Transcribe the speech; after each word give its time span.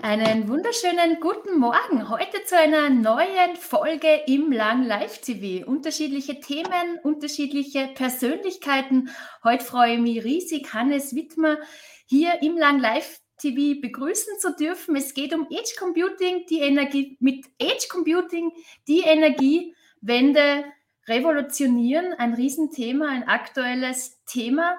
Einen 0.00 0.48
wunderschönen 0.48 1.18
guten 1.18 1.58
Morgen. 1.58 2.08
Heute 2.08 2.44
zu 2.44 2.56
einer 2.56 2.88
neuen 2.88 3.56
Folge 3.56 4.22
im 4.28 4.52
Lang 4.52 4.84
Live 4.84 5.18
TV. 5.18 5.66
Unterschiedliche 5.68 6.38
Themen, 6.38 7.00
unterschiedliche 7.02 7.88
Persönlichkeiten. 7.88 9.10
Heute 9.42 9.64
freue 9.64 9.94
ich 9.94 10.00
mich 10.00 10.24
riesig, 10.24 10.72
Hannes 10.72 11.16
Wittmer 11.16 11.58
hier 12.06 12.42
im 12.42 12.56
Lang 12.56 12.78
Live 12.78 13.20
TV 13.38 13.80
begrüßen 13.80 14.38
zu 14.38 14.54
dürfen. 14.54 14.94
Es 14.94 15.14
geht 15.14 15.34
um 15.34 15.48
Edge 15.50 15.74
Computing, 15.76 16.46
die 16.48 16.60
Energie 16.60 17.16
mit 17.18 17.46
Edge 17.58 17.86
Computing, 17.90 18.52
die 18.86 19.00
Energiewende 19.00 20.64
revolutionieren. 21.08 22.14
Ein 22.14 22.34
Riesenthema, 22.34 23.08
ein 23.08 23.26
aktuelles 23.26 24.22
Thema. 24.26 24.78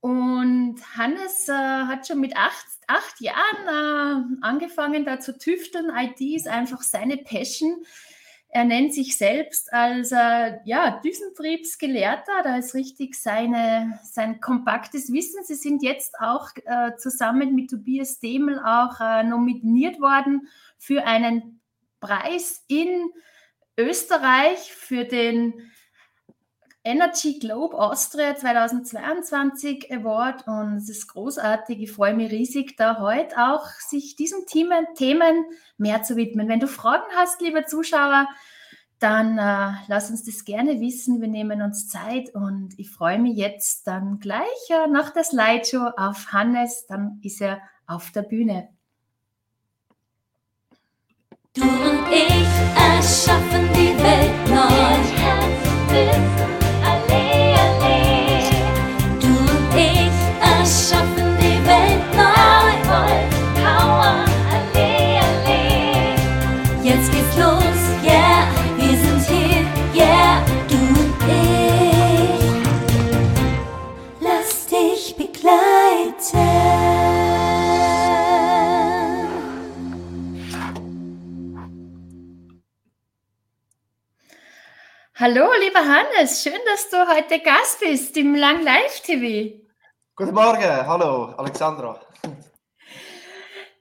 Und 0.00 0.76
Hannes 0.96 1.48
äh, 1.48 1.52
hat 1.52 2.06
schon 2.06 2.20
mit 2.20 2.34
acht, 2.36 2.66
acht 2.86 3.20
Jahren 3.20 4.34
äh, 4.40 4.44
angefangen, 4.46 5.04
da 5.04 5.20
zu 5.20 5.36
tüfteln. 5.36 5.90
IT 5.94 6.20
ist 6.20 6.48
einfach 6.48 6.80
seine 6.82 7.18
Passion. 7.18 7.84
Er 8.52 8.64
nennt 8.64 8.94
sich 8.94 9.16
selbst 9.16 9.72
als 9.72 10.10
äh, 10.10 10.58
ja, 10.64 11.00
Düsentriebsgelehrter. 11.04 12.42
Da 12.42 12.56
ist 12.56 12.74
richtig 12.74 13.14
seine, 13.14 14.00
sein 14.02 14.40
kompaktes 14.40 15.12
Wissen. 15.12 15.44
Sie 15.44 15.54
sind 15.54 15.82
jetzt 15.82 16.18
auch 16.18 16.48
äh, 16.64 16.96
zusammen 16.96 17.54
mit 17.54 17.70
Tobias 17.70 18.18
Demel 18.18 18.58
auch 18.58 19.00
äh, 19.00 19.22
nominiert 19.22 20.00
worden 20.00 20.48
für 20.78 21.04
einen 21.04 21.60
Preis 22.00 22.64
in 22.66 23.10
Österreich 23.76 24.72
für 24.72 25.04
den 25.04 25.69
Energy 26.82 27.38
Globe 27.38 27.76
Austria 27.76 28.34
2022 28.34 29.92
Award 29.92 30.46
und 30.46 30.76
es 30.76 30.88
ist 30.88 31.08
großartig. 31.08 31.78
Ich 31.80 31.92
freue 31.92 32.14
mich 32.14 32.30
riesig, 32.32 32.76
da 32.78 32.98
heute 33.00 33.36
auch 33.36 33.66
sich 33.66 34.16
diesen 34.16 34.46
Themen, 34.46 34.86
Themen 34.94 35.44
mehr 35.76 36.02
zu 36.02 36.16
widmen. 36.16 36.48
Wenn 36.48 36.60
du 36.60 36.68
Fragen 36.68 37.04
hast, 37.14 37.42
liebe 37.42 37.66
Zuschauer, 37.66 38.28
dann 38.98 39.36
äh, 39.36 39.72
lass 39.88 40.10
uns 40.10 40.24
das 40.24 40.44
gerne 40.44 40.80
wissen. 40.80 41.20
Wir 41.20 41.28
nehmen 41.28 41.60
uns 41.60 41.88
Zeit 41.88 42.34
und 42.34 42.78
ich 42.78 42.90
freue 42.90 43.18
mich 43.18 43.36
jetzt 43.36 43.86
dann 43.86 44.18
gleich 44.18 44.46
äh, 44.70 44.86
nach 44.88 45.10
der 45.10 45.24
Slideshow 45.24 45.90
auf 45.96 46.32
Hannes. 46.32 46.86
Dann 46.86 47.20
ist 47.22 47.42
er 47.42 47.60
auf 47.86 48.10
der 48.12 48.22
Bühne. 48.22 48.70
Du 51.52 51.62
und 51.62 52.06
ich 52.10 52.46
erschaffen 52.76 53.68
die 53.74 54.02
Welt 54.02 54.48
neu. 54.48 54.90
Hallo, 85.20 85.50
lieber 85.60 85.80
Hannes, 85.80 86.42
schön, 86.42 86.58
dass 86.64 86.88
du 86.88 86.96
heute 86.96 87.40
Gast 87.40 87.80
bist 87.80 88.16
im 88.16 88.34
Lang 88.34 88.62
Live 88.64 89.02
TV. 89.02 89.54
Guten 90.16 90.32
Morgen, 90.32 90.64
hallo, 90.64 91.34
Alexandra. 91.36 92.00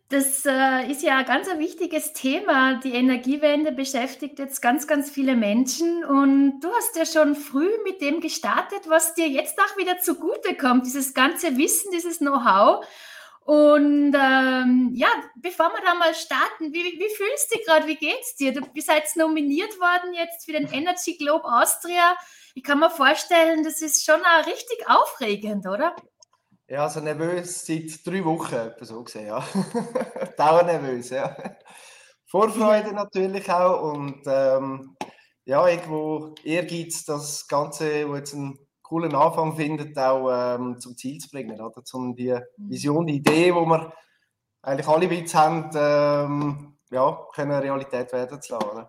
Das 0.10 0.46
äh, 0.46 0.92
ist 0.92 1.02
ja 1.02 1.20
ein 1.20 1.26
ganz 1.26 1.48
ein 1.48 1.60
wichtiges 1.60 2.12
Thema. 2.12 2.82
Die 2.84 2.92
Energiewende 2.92 3.72
beschäftigt 3.72 4.38
jetzt 4.38 4.62
ganz, 4.62 4.86
ganz 4.86 5.10
viele 5.10 5.38
Menschen. 5.38 6.04
Und 6.04 6.60
du 6.60 6.68
hast 6.74 6.98
ja 6.98 7.06
schon 7.06 7.36
früh 7.36 7.70
mit 7.86 8.02
dem 8.02 8.20
gestartet, 8.20 8.90
was 8.90 9.14
dir 9.14 9.30
jetzt 9.30 9.58
auch 9.60 9.78
wieder 9.78 9.98
zugute 10.00 10.58
kommt. 10.58 10.86
Dieses 10.88 11.14
ganze 11.14 11.56
Wissen, 11.56 11.90
dieses 11.94 12.18
Know-how. 12.18 12.84
Und 13.50 14.14
ähm, 14.14 14.92
ja, 14.94 15.08
bevor 15.38 15.70
wir 15.70 15.82
da 15.84 15.96
mal 15.96 16.14
starten, 16.14 16.72
wie, 16.72 16.84
wie 16.84 17.16
fühlst 17.16 17.52
du 17.52 17.58
dich 17.58 17.66
gerade? 17.66 17.88
Wie 17.88 17.96
geht's 17.96 18.36
dir? 18.36 18.54
Du 18.54 18.62
bist 18.62 18.90
jetzt 18.90 19.18
nominiert 19.18 19.74
worden 19.80 20.14
jetzt 20.14 20.46
für 20.46 20.52
den 20.52 20.72
Energy 20.72 21.18
Globe 21.18 21.46
Austria. 21.46 22.16
Ich 22.54 22.62
kann 22.62 22.80
mir 22.80 22.92
vorstellen, 22.92 23.64
das 23.64 23.82
ist 23.82 24.06
schon 24.06 24.22
auch 24.22 24.46
richtig 24.46 24.88
aufregend, 24.88 25.66
oder? 25.66 25.96
Ja, 26.68 26.84
also 26.84 27.00
nervös 27.00 27.66
seit 27.66 28.06
drei 28.06 28.24
Wochen, 28.24 28.72
so 28.82 29.04
gesehen, 29.04 29.26
ja. 29.26 29.44
Dauernervös, 30.38 31.10
ja. 31.10 31.36
Vorfreude 32.28 32.94
natürlich 32.94 33.50
auch 33.50 33.94
und 33.94 34.22
ähm, 34.28 34.96
ja, 35.46 35.68
irgendwo 35.68 36.36
Ehrgeiz, 36.44 37.04
das 37.04 37.48
Ganze, 37.48 38.08
wo 38.08 38.16
jetzt 38.16 38.36
ein 38.36 38.60
coolen 38.90 39.16
Anfang 39.16 39.56
findet, 39.56 39.98
auch 39.98 40.30
ähm, 40.32 40.80
zum 40.80 40.98
Ziel 40.98 41.20
zu 41.20 41.30
bringen. 41.30 41.62
Oder? 41.62 41.82
Um 41.94 42.16
die 42.16 42.34
mhm. 42.34 42.70
Vision, 42.70 43.06
die 43.06 43.18
Idee, 43.18 43.46
die 43.46 43.52
wir 43.52 43.94
eigentlich 44.64 44.88
alle 44.88 45.10
Witz 45.10 45.36
haben, 45.36 45.70
ähm, 45.76 46.78
ja, 46.92 47.28
können 47.34 47.52
Realität 47.52 48.12
werden 48.12 48.42
zu 48.42 48.54
lassen. 48.54 48.88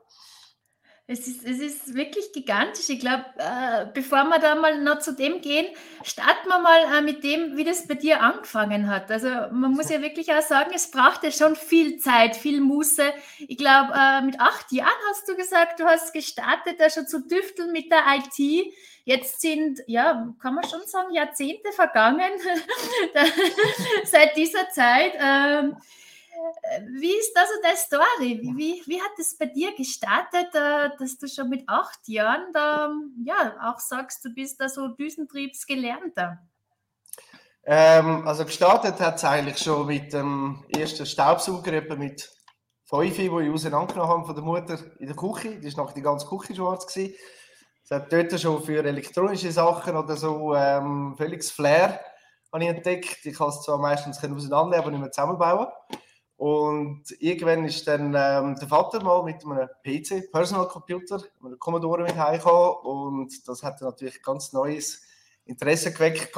Es 1.12 1.26
ist, 1.26 1.44
es 1.44 1.58
ist 1.58 1.94
wirklich 1.94 2.32
gigantisch. 2.32 2.88
Ich 2.88 3.00
glaube, 3.00 3.24
äh, 3.36 3.86
bevor 3.92 4.22
wir 4.26 4.38
da 4.38 4.54
mal 4.54 4.80
noch 4.80 5.00
zu 5.00 5.12
dem 5.12 5.40
gehen, 5.40 5.66
starten 6.04 6.48
wir 6.48 6.60
mal 6.60 6.98
äh, 6.98 7.02
mit 7.02 7.24
dem, 7.24 7.56
wie 7.56 7.64
das 7.64 7.88
bei 7.88 7.94
dir 7.94 8.22
angefangen 8.22 8.88
hat. 8.88 9.10
Also 9.10 9.28
man 9.28 9.72
muss 9.72 9.90
ja 9.90 10.00
wirklich 10.02 10.32
auch 10.32 10.40
sagen, 10.40 10.70
es 10.72 10.92
brauchte 10.92 11.32
schon 11.32 11.56
viel 11.56 11.98
Zeit, 11.98 12.36
viel 12.36 12.60
Muße. 12.60 13.02
Ich 13.40 13.58
glaube, 13.58 13.92
äh, 13.92 14.22
mit 14.22 14.38
acht 14.38 14.70
Jahren 14.70 14.88
hast 15.10 15.28
du 15.28 15.34
gesagt, 15.34 15.80
du 15.80 15.84
hast 15.84 16.12
gestartet, 16.12 16.78
da 16.78 16.88
schon 16.88 17.08
zu 17.08 17.26
düfteln 17.26 17.72
mit 17.72 17.90
der 17.90 18.04
IT. 18.14 18.72
Jetzt 19.10 19.40
sind, 19.40 19.80
ja, 19.88 20.32
kann 20.40 20.54
man 20.54 20.62
schon 20.62 20.86
sagen, 20.86 21.12
Jahrzehnte 21.12 21.72
vergangen 21.72 22.30
seit 24.04 24.36
dieser 24.36 24.70
Zeit. 24.70 25.14
Ähm, 25.18 25.76
wie 26.92 27.18
ist 27.18 27.32
das 27.34 27.48
so 27.48 27.60
deine 27.60 27.76
Story? 27.76 28.40
Wie, 28.54 28.80
wie 28.86 29.00
hat 29.02 29.18
es 29.18 29.36
bei 29.36 29.46
dir 29.46 29.74
gestartet, 29.74 30.54
äh, 30.54 30.90
dass 30.96 31.18
du 31.18 31.26
schon 31.26 31.48
mit 31.48 31.68
acht 31.68 32.06
Jahren 32.06 32.52
da 32.52 32.92
ja, 33.24 33.56
auch 33.68 33.80
sagst, 33.80 34.24
du 34.24 34.32
bist 34.32 34.60
da 34.60 34.68
so 34.68 34.86
Düsentriebsgelernter? 34.86 36.38
Ähm, 37.64 38.28
also 38.28 38.44
gestartet 38.44 39.00
hat 39.00 39.16
es 39.16 39.24
eigentlich 39.24 39.58
schon 39.58 39.88
mit 39.88 40.12
dem 40.12 40.64
ersten 40.68 41.04
Staubsauger, 41.04 41.72
etwa 41.72 41.96
mit 41.96 42.30
fünf, 42.84 43.16
die 43.16 43.22
ich 43.26 43.50
auseinandergenommen 43.50 44.18
habe 44.18 44.24
von 44.26 44.36
der 44.36 44.44
Mutter 44.44 44.78
in 45.00 45.08
der 45.08 45.16
Küche. 45.16 45.60
Das 45.60 45.76
war 45.76 45.86
noch 45.86 45.94
die 45.94 46.02
ganze 46.02 46.28
Küche 46.28 46.54
schwarz. 46.54 46.86
Gewesen. 46.86 47.16
Es 47.92 47.96
hat 47.96 48.12
dort 48.12 48.40
schon 48.40 48.62
für 48.62 48.84
elektronische 48.84 49.50
Sachen 49.50 49.96
oder 49.96 50.16
so 50.16 50.54
ähm, 50.54 51.16
völliges 51.16 51.50
Flair 51.50 51.98
habe 52.52 52.62
ich 52.62 52.70
entdeckt. 52.70 53.26
Ich 53.26 53.36
kann 53.36 53.48
es 53.48 53.62
zwar 53.62 53.78
meistens 53.78 54.18
auseinandernehmen, 54.18 54.78
aber 54.80 54.90
nicht 54.92 55.00
mehr 55.00 55.10
zusammenbauen. 55.10 55.66
Und 56.36 57.02
irgendwann 57.18 57.64
ist 57.64 57.88
dann 57.88 58.14
ähm, 58.16 58.54
der 58.54 58.68
Vater 58.68 59.02
mal 59.02 59.24
mit 59.24 59.44
einem 59.44 59.68
PC, 59.84 60.30
Personal 60.30 60.68
Computer, 60.68 61.16
mit 61.40 61.46
einem 61.46 61.58
Commodore 61.58 62.04
mit 62.04 62.14
heimgekommen 62.14 62.76
und 62.84 63.48
das 63.48 63.64
hat 63.64 63.80
natürlich 63.82 64.22
ganz 64.22 64.52
neues 64.52 65.02
Interesse 65.44 65.92
geweckt. 65.92 66.30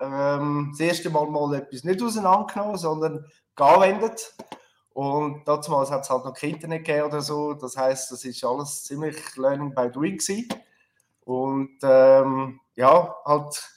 Ähm, 0.00 0.70
das 0.70 0.80
erste 0.80 1.10
Mal 1.10 1.26
mal 1.26 1.54
etwas 1.54 1.84
nicht 1.84 2.02
auseinandergenommen, 2.02 2.78
sondern 2.78 3.26
geanwendet. 3.54 4.34
Und 4.94 5.46
damals 5.46 5.90
hat 5.90 6.04
es 6.04 6.10
halt 6.10 6.24
noch 6.24 6.32
kein 6.32 6.54
Internet 6.54 6.86
gegeben 6.86 7.08
oder 7.08 7.20
so. 7.20 7.52
Das 7.52 7.76
heißt, 7.76 8.10
das 8.10 8.24
ist 8.24 8.42
alles 8.42 8.84
ziemlich 8.84 9.36
Learning 9.36 9.74
by 9.74 9.90
Doing 9.90 10.16
gewesen. 10.16 10.48
Und 11.28 11.76
ähm, 11.82 12.58
ja, 12.74 13.14
halt 13.26 13.70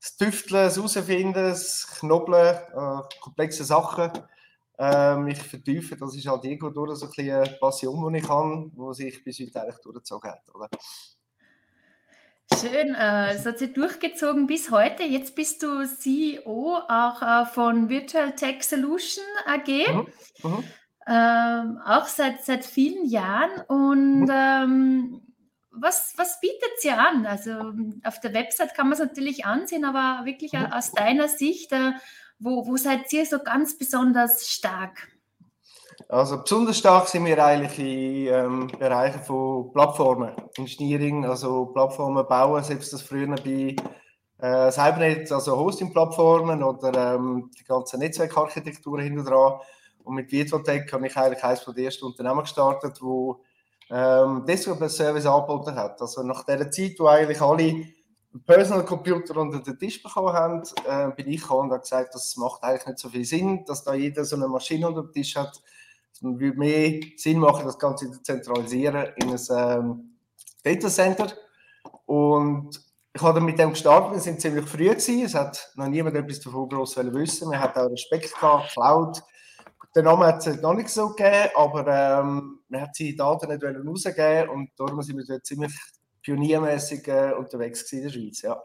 das 0.00 0.16
Tüfteln, 0.16 0.66
das 0.66 0.76
Herausfinden, 0.76 1.32
das 1.32 1.84
Knobeln, 1.98 2.54
äh, 2.54 3.02
komplexe 3.20 3.64
Sachen 3.64 4.12
äh, 4.78 5.16
mich 5.16 5.42
vertiefen. 5.42 5.98
Das 5.98 6.14
ist 6.14 6.28
halt 6.28 6.44
irgendwo 6.44 6.70
durch 6.70 6.96
so 6.96 7.08
eine 7.18 7.56
Passion, 7.60 8.12
die 8.12 8.20
ich 8.20 8.28
habe, 8.28 8.70
die 8.72 8.94
sich 8.94 9.24
bis 9.24 9.40
heute 9.40 9.62
eigentlich 9.62 9.78
durchgezogen 9.82 10.30
hat. 10.30 10.42
Oder? 10.54 10.68
Schön, 12.54 12.94
äh, 12.94 13.32
es 13.32 13.44
hat 13.44 13.58
sich 13.58 13.72
durchgezogen 13.72 14.46
bis 14.46 14.70
heute. 14.70 15.02
Jetzt 15.02 15.34
bist 15.34 15.64
du 15.64 15.84
CEO 15.84 16.78
auch 16.88 17.20
äh, 17.20 17.46
von 17.46 17.88
Virtual 17.88 18.32
Tech 18.36 18.62
Solution 18.62 19.24
AG. 19.44 19.66
Mhm. 19.92 20.50
Mhm. 20.50 20.64
Ähm, 21.08 21.80
auch 21.84 22.06
seit, 22.06 22.44
seit 22.44 22.64
vielen 22.64 23.06
Jahren. 23.06 23.60
Und 23.66 24.26
mhm. 24.26 24.30
ähm, 24.30 25.26
was, 25.78 26.14
was 26.16 26.40
bietet 26.40 26.72
sie 26.78 26.90
an? 26.90 27.26
Also 27.26 27.72
auf 28.04 28.20
der 28.20 28.34
Website 28.34 28.74
kann 28.74 28.86
man 28.88 28.94
es 28.94 28.98
natürlich 28.98 29.44
ansehen, 29.44 29.84
aber 29.84 30.24
wirklich 30.24 30.52
mhm. 30.52 30.72
aus 30.72 30.92
deiner 30.92 31.28
Sicht, 31.28 31.72
äh, 31.72 31.92
wo, 32.38 32.66
wo 32.66 32.76
seid 32.76 33.12
ihr 33.12 33.26
so 33.26 33.38
ganz 33.38 33.78
besonders 33.78 34.48
stark? 34.48 35.08
Also 36.08 36.42
besonders 36.42 36.78
stark 36.78 37.08
sind 37.08 37.24
wir 37.24 37.42
eigentlich 37.42 37.78
in 37.78 38.34
ähm, 38.34 38.66
Bereichen 38.78 39.20
von 39.20 39.72
Plattformen, 39.72 40.32
Engineering, 40.56 41.24
also 41.24 41.66
Plattformen 41.66 42.26
bauen, 42.26 42.62
selbst 42.62 42.92
das 42.92 43.02
früher 43.02 43.34
bei 43.36 43.74
äh, 44.38 44.70
Cybernet, 44.70 45.32
also 45.32 45.56
Hosting-Plattformen 45.56 46.62
oder 46.62 47.14
ähm, 47.14 47.50
die 47.58 47.64
ganze 47.64 47.98
Netzwerkarchitektur 47.98 49.00
hinter 49.00 49.24
dran. 49.24 49.60
Und 50.04 50.14
mit 50.14 50.30
Virtualtech 50.30 50.92
habe 50.92 51.06
ich 51.06 51.16
eigentlich 51.16 51.42
eines 51.42 51.64
der 51.64 51.84
ersten 51.84 52.04
Unternehmen 52.04 52.40
gestartet, 52.40 52.98
wo 53.00 53.40
ähm, 53.90 54.44
Desktop 54.46 54.80
als 54.82 54.96
Service 54.96 55.26
angeboten 55.26 55.74
hat. 55.74 56.00
Also 56.00 56.22
nach 56.22 56.44
der 56.44 56.70
Zeit, 56.70 56.94
wo 56.98 57.06
eigentlich 57.06 57.40
alle 57.40 57.86
Personal 58.44 58.84
Computer 58.84 59.36
unter 59.36 59.60
den 59.60 59.78
Tisch 59.78 60.02
bekommen 60.02 60.32
haben, 60.32 60.62
äh, 60.86 61.10
bin 61.14 61.28
ich 61.28 61.40
gekommen 61.40 61.68
und 61.68 61.72
habe 61.72 61.80
gesagt, 61.80 62.14
das 62.14 62.36
macht 62.36 62.62
eigentlich 62.62 62.86
nicht 62.86 62.98
so 62.98 63.08
viel 63.08 63.24
Sinn, 63.24 63.64
dass 63.64 63.84
da 63.84 63.94
jeder 63.94 64.24
so 64.24 64.36
eine 64.36 64.48
Maschine 64.48 64.88
unter 64.88 65.02
dem 65.02 65.12
Tisch 65.12 65.36
hat. 65.36 65.62
Es 66.12 66.22
würde 66.22 66.58
mehr 66.58 67.00
Sinn 67.16 67.38
machen, 67.38 67.64
das 67.64 67.78
Ganze 67.78 68.10
zu 68.10 68.22
zentralisieren 68.22 69.08
in 69.16 69.30
ein 69.30 69.40
ähm, 69.50 70.16
Data 70.62 70.88
Center. 70.88 71.32
Und 72.06 72.80
ich 73.14 73.22
habe 73.22 73.40
mit 73.40 73.58
dem 73.58 73.70
gestartet, 73.70 74.12
wir 74.12 74.20
sind 74.20 74.40
ziemlich 74.40 74.66
früh 74.66 74.88
gewesen. 74.88 75.24
Es 75.24 75.34
hat 75.34 75.72
noch 75.76 75.88
niemand 75.88 76.16
etwas 76.16 76.40
davon 76.40 76.68
groß 76.68 76.96
wissen. 76.96 77.50
Wir 77.50 77.60
hatten 77.60 77.78
auch 77.78 77.90
Respekt 77.90 78.34
gehabt, 78.34 78.72
Cloud. 78.72 79.22
Den 79.96 80.04
Namen 80.04 80.24
hat 80.24 80.46
es 80.46 80.60
noch 80.60 80.74
nicht 80.74 80.90
so 80.90 81.08
gegeben, 81.08 81.48
aber 81.56 81.86
ähm, 81.86 82.60
man 82.68 82.82
hat 82.82 82.98
die 82.98 83.16
Daten 83.16 83.48
nicht 83.48 83.64
rausgeben 83.64 84.50
und 84.50 84.70
darum 84.76 85.00
sind 85.00 85.16
wir 85.16 85.42
ziemlich 85.42 85.72
pioniermäßig 86.22 87.08
äh, 87.08 87.32
unterwegs 87.32 87.90
in 87.92 88.02
der 88.02 88.10
Schweiz. 88.10 88.42
Ja. 88.42 88.62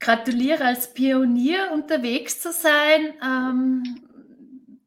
Gratuliere 0.00 0.64
als 0.64 0.94
Pionier 0.94 1.70
unterwegs 1.70 2.40
zu 2.40 2.50
sein. 2.50 3.12
Ähm, 3.22 3.82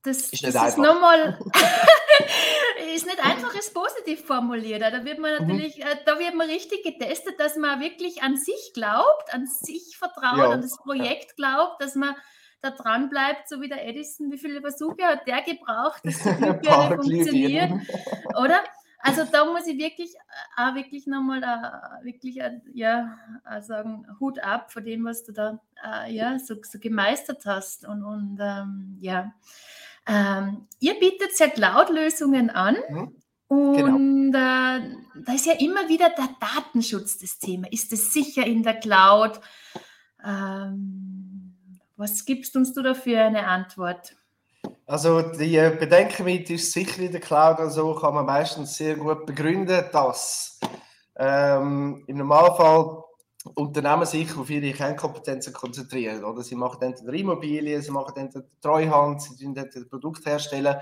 das 0.02 0.30
ist, 0.32 0.44
das 0.44 0.70
ist 0.70 0.78
nochmal 0.80 1.38
ist 2.96 3.06
nicht 3.06 3.24
einfach 3.24 3.54
ist 3.54 3.74
positiv 3.74 4.26
formuliert. 4.26 4.82
Da 4.82 5.06
wird 5.06 5.20
man 5.20 5.34
mhm. 5.34 5.48
natürlich, 5.48 5.78
mhm. 5.78 6.00
da 6.06 6.18
wird 6.18 6.34
man 6.34 6.50
richtig 6.50 6.84
getestet, 6.84 7.40
dass 7.40 7.56
man 7.56 7.80
wirklich 7.82 8.24
an 8.24 8.36
sich 8.36 8.72
glaubt, 8.74 9.32
an 9.32 9.46
sich 9.46 9.96
vertraut, 9.98 10.38
ja. 10.40 10.50
an 10.50 10.62
das 10.62 10.78
Projekt 10.78 11.36
glaubt, 11.36 11.82
dass 11.82 11.94
man 11.94 12.16
da 12.66 12.72
dran 12.72 13.10
bleibt, 13.10 13.48
so 13.48 13.62
wie 13.62 13.70
der 13.70 13.88
Edison, 13.88 14.32
wie 14.32 14.38
viele 14.38 14.62
Versuche 14.62 15.04
hat 15.04 15.28
der 15.28 15.42
gebraucht, 15.42 16.02
dass 16.04 16.24
die 16.24 16.30
Glühbirne 16.36 16.96
funktioniert, 16.96 17.72
oder? 18.38 18.60
Also 19.00 19.24
da 19.32 19.46
muss 19.46 19.68
ich 19.68 19.78
wirklich 19.78 20.16
äh, 20.16 20.62
auch 20.62 20.74
wirklich 20.74 21.06
nochmal 21.06 21.40
uh, 21.44 22.04
wirklich 22.04 22.38
uh, 22.38 22.60
ja 22.74 23.20
sagen 23.62 24.08
Hut 24.20 24.40
ab 24.40 24.74
vor 24.74 24.82
dem, 24.82 25.06
was 25.06 25.24
du 25.24 25.32
da 25.32 25.60
ja 26.10 26.40
so, 26.40 26.56
so, 26.64 26.80
gemeistert 26.80 27.46
hast 27.46 27.88
und, 27.88 28.04
und 28.04 28.40
ähm, 28.42 28.98
ja 29.00 29.32
ähm, 30.08 30.68
ihr 30.80 31.00
bietet 31.00 31.38
ja 31.40 31.48
Cloud-Lösungen 31.48 32.50
an. 32.50 32.78
Mhm. 32.90 33.16
Und 33.48 34.32
genau. 34.32 34.38
äh, 34.38 34.82
da 35.24 35.34
ist 35.34 35.46
ja 35.46 35.54
immer 35.54 35.88
wieder 35.88 36.10
der 36.10 36.30
Datenschutz 36.40 37.20
das 37.20 37.38
Thema. 37.38 37.72
Ist 37.72 37.94
es 37.94 38.12
sicher 38.12 38.46
in 38.46 38.64
der 38.64 38.76
Cloud? 38.76 39.40
Ähm, 40.24 41.35
was 41.98 42.26
gibst 42.26 42.56
uns 42.56 42.74
du 42.74 42.82
dafür 42.82 43.26
eine 43.26 43.48
Antwort? 43.48 44.16
Also 44.88 45.22
die 45.22 45.58
äh, 45.58 45.76
Bedenken 45.80 46.26
mit 46.26 46.50
ist 46.50 46.72
sicher 46.72 47.02
in 47.02 47.12
der 47.12 47.22
Cloud, 47.22 47.60
also 47.60 47.94
kann 47.96 48.14
man 48.14 48.26
meistens 48.26 48.76
sehr 48.76 48.96
gut 48.96 49.26
begründen, 49.26 49.86
dass 49.92 50.60
ähm, 51.18 52.04
im 52.08 52.18
Normalfall 52.18 53.04
Unternehmen 53.54 54.06
sich 54.06 54.36
auf 54.36 54.50
ihre 54.50 54.74
Kernkompetenzen 54.74 55.54
konzentrieren. 55.54 56.24
Oder? 56.24 56.42
Sie 56.42 56.56
machen 56.56 56.82
entweder 56.82 57.14
Immobilien, 57.14 57.82
sie 57.82 57.92
machen 57.92 58.18
entweder 58.18 58.46
Treuhand, 58.60 59.22
sie 59.22 59.46
entweder 59.46 59.86
Produkte 59.86 60.32
herstellen. 60.32 60.78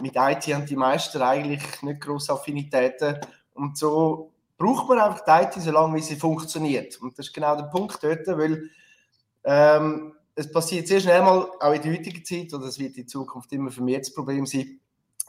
Mit 0.00 0.14
IT 0.14 0.54
haben 0.54 0.66
die 0.66 0.76
meisten 0.76 1.20
eigentlich 1.22 1.82
nicht 1.82 2.00
grosse 2.00 2.32
Affinitäten. 2.32 3.18
Und 3.54 3.76
so 3.76 4.32
braucht 4.56 4.88
man 4.88 5.00
einfach 5.00 5.24
die 5.24 5.58
IT 5.58 5.62
so 5.62 5.72
lange, 5.72 5.96
wie 5.96 6.02
sie 6.02 6.16
funktioniert. 6.16 7.00
Und 7.00 7.18
das 7.18 7.26
ist 7.26 7.32
genau 7.32 7.56
der 7.56 7.64
Punkt 7.64 7.98
dort, 8.02 8.26
weil 8.26 8.70
ähm, 9.44 10.14
es 10.34 10.50
passiert 10.50 10.88
sehr 10.88 11.00
schnell 11.00 11.22
mal, 11.22 11.48
auch 11.60 11.72
in 11.72 11.82
der 11.82 11.92
heutigen 11.92 12.24
Zeit, 12.24 12.52
oder 12.52 12.66
es 12.66 12.78
wird 12.78 12.96
in 12.96 13.08
Zukunft 13.08 13.52
immer 13.52 13.70
für 13.70 13.82
mich 13.82 13.98
das 13.98 14.14
Problem 14.14 14.46
sein, 14.46 14.80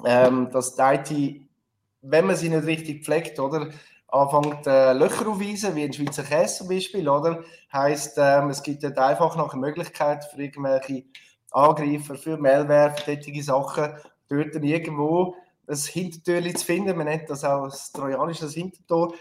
ähm, 0.04 0.50
dass 0.52 0.76
die 0.76 0.82
IT, 0.82 1.42
wenn 2.02 2.26
man 2.26 2.36
sie 2.36 2.50
nicht 2.50 2.66
richtig 2.66 3.06
pflegt, 3.06 3.40
oder, 3.40 3.70
anfängt 4.08 4.68
äh, 4.68 4.94
Löcher 4.94 5.28
aufweisen, 5.28 5.76
wie 5.76 5.84
ein 5.84 5.94
Schweizer 5.94 6.24
Käse 6.24 6.60
zum 6.60 6.70
Beispiel, 6.70 7.08
oder? 7.08 7.44
Heißt, 7.74 8.18
ähm, 8.18 8.50
es 8.50 8.64
gibt 8.64 8.84
dort 8.84 8.98
einfach 8.98 9.36
noch 9.36 9.54
eine 9.54 9.62
Möglichkeit 9.62 10.26
für 10.26 10.42
irgendwelche 10.42 11.04
Angreifer, 11.52 12.16
für 12.16 12.38
Malware, 12.38 12.96
für 12.96 13.16
solche 13.22 13.44
Sachen, 13.44 13.94
dort 14.30 14.56
irgendwo 14.56 15.36
ein 15.68 15.78
Hintertür 15.78 16.54
zu 16.56 16.66
finden. 16.66 16.98
Man 16.98 17.08
nennt 17.08 17.30
das 17.30 17.44
auch 17.44 17.66
das 17.66 17.92
trojanische 17.92 18.48
Hintertor. 18.48 19.14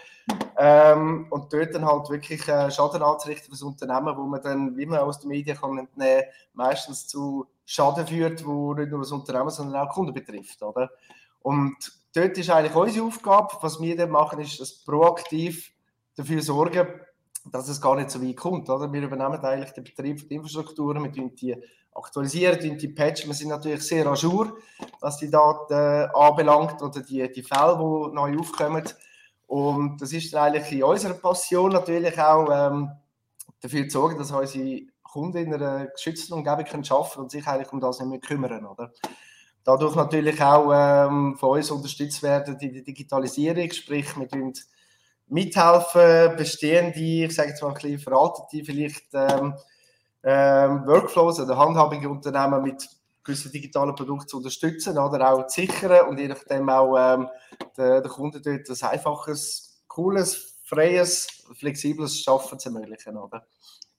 Ähm, 0.56 1.26
und 1.30 1.52
dort 1.52 1.74
dann 1.74 1.84
halt 1.84 2.08
wirklich 2.08 2.46
äh, 2.48 2.70
Schaden 2.70 3.02
anzurichten 3.02 3.46
für 3.46 3.50
das 3.50 3.62
Unternehmen, 3.62 4.16
wo 4.16 4.22
man 4.22 4.40
dann, 4.42 4.76
wie 4.76 4.86
man 4.86 5.00
aus 5.00 5.20
den 5.20 5.28
Medien 5.28 5.56
kann 5.56 5.78
entnehmen, 5.78 6.24
meistens 6.54 7.06
zu 7.06 7.46
Schaden 7.66 8.06
führt, 8.06 8.44
wo 8.46 8.72
nicht 8.74 8.90
nur 8.90 9.00
das 9.00 9.12
Unternehmen, 9.12 9.50
sondern 9.50 9.86
auch 9.86 9.92
Kunden 9.92 10.14
betrifft, 10.14 10.62
oder? 10.62 10.90
Und 11.40 11.76
dort 12.14 12.38
ist 12.38 12.50
eigentlich 12.50 12.74
unsere 12.74 13.06
Aufgabe, 13.06 13.54
was 13.60 13.80
wir 13.80 13.96
dann 13.96 14.10
machen, 14.10 14.40
ist, 14.40 14.60
dass 14.60 14.72
proaktiv 14.72 15.72
dafür 16.16 16.40
sorgen, 16.40 16.86
dass 17.50 17.68
es 17.68 17.80
gar 17.80 17.96
nicht 17.96 18.10
so 18.10 18.22
weit 18.22 18.36
kommt. 18.36 18.70
Oder? 18.70 18.90
Wir 18.92 19.02
übernehmen 19.02 19.44
eigentlich 19.44 19.72
den 19.72 19.84
Betrieb 19.84 20.26
der 20.28 20.36
Infrastrukturen, 20.38 21.04
wir 21.04 21.12
tun 21.12 21.34
die 21.94 21.98
aktualisieren, 21.98 22.78
die 22.78 22.88
patchen. 22.88 23.28
Wir 23.28 23.34
sind 23.34 23.48
natürlich 23.48 23.82
sehr 23.82 24.06
ajour, 24.06 24.56
was 25.00 25.18
die 25.18 25.30
Daten 25.30 25.72
äh, 25.72 26.08
anbelangt 26.14 26.82
oder 26.82 27.00
die, 27.00 27.30
die 27.30 27.42
Fälle, 27.42 27.76
die 27.78 28.14
neu 28.14 28.38
aufkommen. 28.38 28.84
Und 29.46 30.00
das 30.00 30.12
ist 30.12 30.34
eigentlich 30.34 30.72
in 30.72 30.82
unserer 30.82 31.14
Passion 31.14 31.72
natürlich 31.72 32.18
auch 32.18 32.48
ähm, 32.50 32.90
dafür 33.60 33.88
zu 33.88 33.98
sorgen, 33.98 34.18
dass 34.18 34.32
unsere 34.32 34.82
Kunden 35.02 35.38
in 35.38 35.54
einer 35.54 35.86
geschützten 35.86 36.34
Umgebung 36.34 36.64
können 36.64 36.84
arbeiten 36.90 37.14
können 37.14 37.24
und 37.24 37.30
sich 37.30 37.46
eigentlich 37.46 37.72
um 37.72 37.80
das 37.80 38.00
nicht 38.00 38.08
mehr 38.08 38.18
kümmern. 38.20 38.66
Oder? 38.66 38.92
dadurch 39.64 39.96
natürlich 39.96 40.40
auch 40.42 40.70
ähm, 40.72 41.36
von 41.38 41.58
uns 41.58 41.70
unterstützt 41.70 42.22
werden 42.22 42.58
in 42.60 42.74
der 42.74 42.82
Digitalisierung, 42.82 43.70
sprich 43.72 44.06
wir 44.16 44.52
mithelfen, 45.26 46.36
bestehende, 46.36 47.00
ich 47.00 47.34
sage 47.34 47.50
jetzt 47.50 47.62
mal 47.62 47.68
ein 47.68 47.74
bisschen 47.74 47.98
veraltete 47.98 48.64
vielleicht 48.64 49.06
ähm, 49.14 49.54
ähm, 50.24 50.86
Workflows 50.86 51.40
oder 51.40 51.56
handhabige 51.56 52.08
Unternehmen 52.08 52.62
mit 52.62 52.88
gewissen 53.22 53.52
digitalen 53.52 53.94
Produkten 53.94 54.28
zu 54.28 54.36
unterstützen 54.38 54.98
oder 54.98 55.32
auch 55.32 55.46
zu 55.46 55.62
sichern 55.62 56.08
und 56.08 56.18
je 56.18 56.28
nachdem 56.28 56.68
auch 56.68 56.96
ähm, 56.96 57.28
den, 57.76 58.02
den 58.02 58.10
Kunden 58.10 58.42
dort 58.42 58.68
ein 58.68 58.88
einfaches, 58.90 59.82
cooles, 59.88 60.58
freies, 60.62 61.26
flexibles 61.54 62.20
Schaffen 62.20 62.58
zu 62.58 62.68
ermöglichen. 62.68 63.16
Oder? 63.16 63.46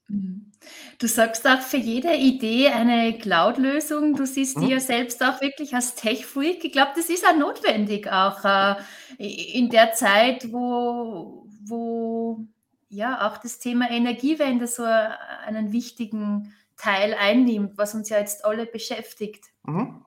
Mhm. 0.08 0.52
Du 1.00 1.08
sagst 1.08 1.48
auch 1.48 1.62
für 1.62 1.78
jede 1.78 2.16
Idee 2.16 2.70
eine 2.70 3.18
Cloud-Lösung. 3.18 4.16
Du 4.16 4.26
siehst 4.26 4.58
mhm. 4.58 4.68
ja 4.68 4.80
selbst 4.80 5.24
auch 5.24 5.42
wirklich 5.42 5.74
als 5.74 5.96
Tech-Freak. 5.96 6.64
Ich 6.64 6.72
glaube, 6.72 6.92
das 6.96 7.10
ist 7.10 7.26
auch 7.26 7.36
notwendig, 7.36 8.12
auch 8.12 8.44
äh, 8.44 8.76
in 9.18 9.70
der 9.70 9.94
Zeit, 9.94 10.52
wo, 10.52 11.48
wo 11.66 12.48
ja 12.96 13.28
auch 13.28 13.38
das 13.38 13.60
Thema 13.60 13.90
Energiewende 13.90 14.68
so 14.68 14.84
einen 14.84 15.72
wichtigen 15.72 16.54
Teil 16.78 17.14
einnimmt, 17.14 17.78
was 17.78 17.94
uns 17.94 18.10
ja 18.10 18.20
jetzt 18.20 18.44
alle 18.46 18.66
beschäftigt. 18.66 19.46
Mhm. 19.64 20.04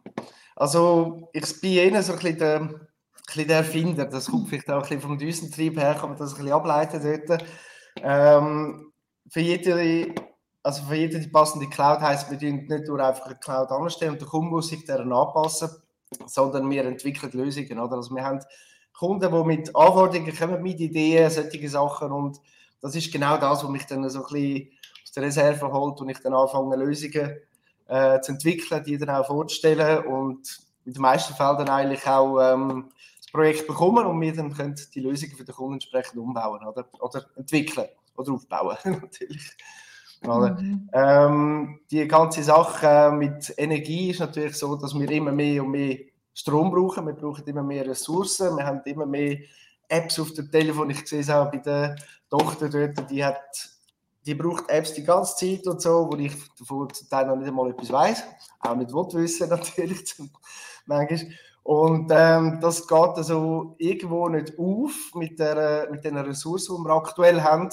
Also 0.56 1.28
ich 1.32 1.60
bin 1.60 1.72
eher 1.72 2.02
so 2.02 2.12
ein 2.12 2.18
bisschen 2.18 2.38
der, 2.38 2.60
ein 2.60 2.80
bisschen 3.26 3.48
der 3.48 3.56
Erfinder. 3.58 4.04
Das 4.06 4.30
kommt 4.30 4.48
vielleicht 4.48 4.68
auch 4.70 4.76
ein 4.76 4.82
bisschen 4.82 5.00
vom 5.00 5.18
Düsentrieb 5.18 5.78
her, 5.78 5.94
kann 5.94 6.10
man 6.10 6.18
das 6.18 6.32
ein 6.32 6.38
bisschen 6.38 6.52
ableiten 6.52 7.24
dort. 7.28 7.44
Ähm, 8.02 8.92
für 9.30 9.40
jede, 9.40 10.14
also 10.62 10.82
für 10.82 10.94
jede 10.94 11.20
die 11.20 11.28
passende 11.28 11.68
Cloud 11.68 12.00
heißt, 12.00 12.30
wir 12.30 12.52
nicht 12.52 12.88
nur 12.88 13.00
einfach 13.00 13.26
eine 13.26 13.36
Cloud 13.36 13.70
anstellen 13.70 14.12
und 14.12 14.20
der 14.20 14.28
Kunde 14.28 14.50
muss 14.50 14.68
sich 14.68 14.84
daran 14.84 15.12
anpassen, 15.12 15.70
sondern 16.26 16.68
wir 16.70 16.84
entwickeln 16.84 17.32
Lösungen. 17.32 17.78
Oder? 17.78 17.96
Also 17.96 18.14
wir 18.14 18.24
haben 18.24 18.40
Kunden, 18.92 19.30
die 19.30 19.44
mit 19.44 19.76
Anforderungen 19.76 20.36
kommen, 20.36 20.62
mit 20.62 20.80
Ideen, 20.80 21.30
solche 21.30 21.68
Sachen 21.68 22.10
und 22.10 22.40
das 22.80 22.94
ist 22.94 23.12
genau 23.12 23.36
das, 23.36 23.62
was 23.62 23.70
mich 23.70 23.86
dann 23.86 24.08
so 24.08 24.24
ein 24.26 24.32
bisschen 24.32 24.70
aus 25.02 25.12
der 25.12 25.22
Reserve 25.24 25.72
holt 25.72 26.00
und 26.00 26.08
ich 26.08 26.18
dann 26.18 26.34
anfange, 26.34 26.76
Lösungen 26.76 27.38
äh, 27.88 28.20
zu 28.20 28.32
entwickeln, 28.32 28.84
die 28.84 28.98
dann 28.98 29.10
auch 29.10 29.26
vorzustellen 29.26 30.04
und 30.06 30.60
in 30.84 30.92
den 30.92 31.02
meisten 31.02 31.34
Fällen 31.34 31.58
dann 31.58 31.68
eigentlich 31.68 32.06
auch 32.06 32.38
ähm, 32.40 32.90
das 33.20 33.30
Projekt 33.30 33.66
bekommen 33.66 34.06
und 34.06 34.20
wir 34.20 34.34
dann 34.34 34.54
können 34.54 34.74
die 34.94 35.00
Lösungen 35.00 35.36
für 35.36 35.44
den 35.44 35.54
Kunden 35.54 35.74
entsprechend 35.74 36.18
umbauen 36.18 36.64
oder, 36.66 36.86
oder 37.00 37.26
entwickeln 37.36 37.88
oder 38.16 38.32
aufbauen, 38.32 38.76
natürlich. 38.84 39.50
Mhm. 40.22 40.90
Ähm, 40.92 41.80
die 41.90 42.08
ganze 42.08 42.42
Sache 42.42 43.12
mit 43.12 43.54
Energie 43.56 44.10
ist 44.10 44.20
natürlich 44.20 44.56
so, 44.56 44.74
dass 44.74 44.98
wir 44.98 45.08
immer 45.10 45.30
mehr 45.30 45.62
und 45.62 45.70
mehr 45.70 45.98
Strom 46.34 46.70
brauchen. 46.70 47.06
Wir 47.06 47.14
brauchen 47.14 47.44
immer 47.46 47.62
mehr 47.62 47.86
Ressourcen. 47.86 48.56
Wir 48.56 48.66
haben 48.66 48.80
immer 48.84 49.06
mehr 49.06 49.38
Apps 49.88 50.18
auf 50.18 50.32
dem 50.32 50.50
Telefon. 50.50 50.90
Ich 50.90 51.06
sehe 51.06 51.20
es 51.20 51.30
auch 51.30 51.50
bei 51.50 51.58
der 51.58 51.96
Tochter 52.30 52.68
dort, 52.68 53.10
die 53.10 53.24
hat 53.24 53.78
die 54.28 54.34
braucht 54.34 54.68
Apps 54.68 54.92
die 54.92 55.04
ganze 55.04 55.36
Zeit 55.36 55.66
und 55.66 55.80
so, 55.80 56.06
wo 56.10 56.16
ich 56.16 56.34
davon 56.58 56.92
zum 56.92 57.08
Teil 57.08 57.26
noch 57.26 57.36
nicht 57.36 57.48
einmal 57.48 57.70
etwas 57.70 57.90
weiß, 57.90 58.24
auch 58.60 58.76
nicht 58.76 58.92
will 58.92 59.22
wissen 59.22 59.48
natürlich, 59.48 60.14
manchmal. 60.84 61.32
Und 61.62 62.10
ähm, 62.14 62.58
das 62.60 62.86
geht 62.86 62.98
also 62.98 63.74
irgendwo 63.78 64.28
nicht 64.28 64.58
auf 64.58 64.92
mit, 65.14 65.38
der, 65.38 65.88
mit 65.90 66.04
den 66.04 66.16
Ressourcen, 66.16 66.76
die 66.76 66.84
wir 66.88 66.94
aktuell 66.94 67.42
haben. 67.42 67.68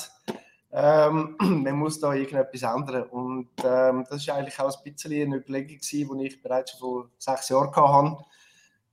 ähm, 0.72 1.36
man 1.40 1.76
muss 1.76 2.00
da 2.00 2.14
irgendetwas 2.14 2.64
ändern. 2.64 3.04
Und 3.04 3.50
ähm, 3.64 4.06
das 4.10 4.28
war 4.28 4.36
eigentlich 4.36 4.60
auch 4.60 4.76
ein 4.76 4.84
bisschen 4.84 5.14
eine 5.14 5.38
Überlegung, 5.38 5.80
die 5.80 6.26
ich 6.26 6.42
bereits 6.42 6.72
schon 6.72 6.80
vor 6.80 7.10
sechs 7.18 7.50
Jahren 7.50 7.74
hatte. 7.74 8.18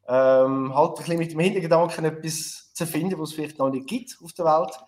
Ähm, 0.06 0.74
halt 0.74 0.90
ein 0.90 0.94
bisschen 0.94 1.18
mit 1.18 1.32
dem 1.32 1.40
Hintergedanken 1.40 2.04
etwas 2.04 2.61
zu 2.72 2.86
finden, 2.86 3.18
was 3.18 3.30
es 3.30 3.34
vielleicht 3.34 3.58
noch 3.58 3.70
nicht 3.70 3.86
gibt 3.86 4.16
auf 4.22 4.32
der 4.32 4.44
Welt. 4.46 4.78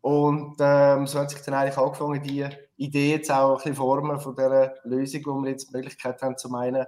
Und 0.00 0.56
ähm, 0.58 1.06
so 1.06 1.20
hat 1.20 1.30
sich 1.30 1.40
dann 1.42 1.54
eigentlich 1.54 1.78
angefangen, 1.78 2.22
die 2.22 2.46
Idee 2.76 3.12
jetzt 3.12 3.30
auch 3.30 3.52
ein 3.52 3.56
bisschen 3.56 3.76
formen 3.76 4.20
von 4.20 4.34
der 4.34 4.74
Lösung, 4.84 5.22
wo 5.26 5.42
wir 5.42 5.50
jetzt 5.50 5.68
die 5.68 5.76
Möglichkeit 5.76 6.20
haben, 6.22 6.36
zum 6.36 6.54
einen 6.56 6.84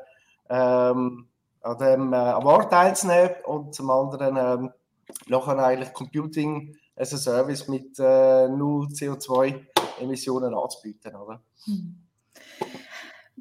ähm, 0.50 1.28
an 1.62 1.78
dem 1.78 2.12
äh, 2.12 2.16
Award 2.16 2.70
teilzunehmen 2.70 3.30
und 3.44 3.74
zum 3.74 3.90
anderen 3.90 4.36
ähm, 4.36 4.70
nachher 5.28 5.58
eigentlich 5.58 5.92
Computing 5.92 6.76
as 6.96 7.14
a 7.14 7.16
Service 7.16 7.68
mit 7.68 7.98
äh, 7.98 8.48
null 8.48 8.88
CO2-Emissionen 8.88 10.54
anzubieten. 10.54 11.14
Oder? 11.14 11.40
Hm. 11.64 12.00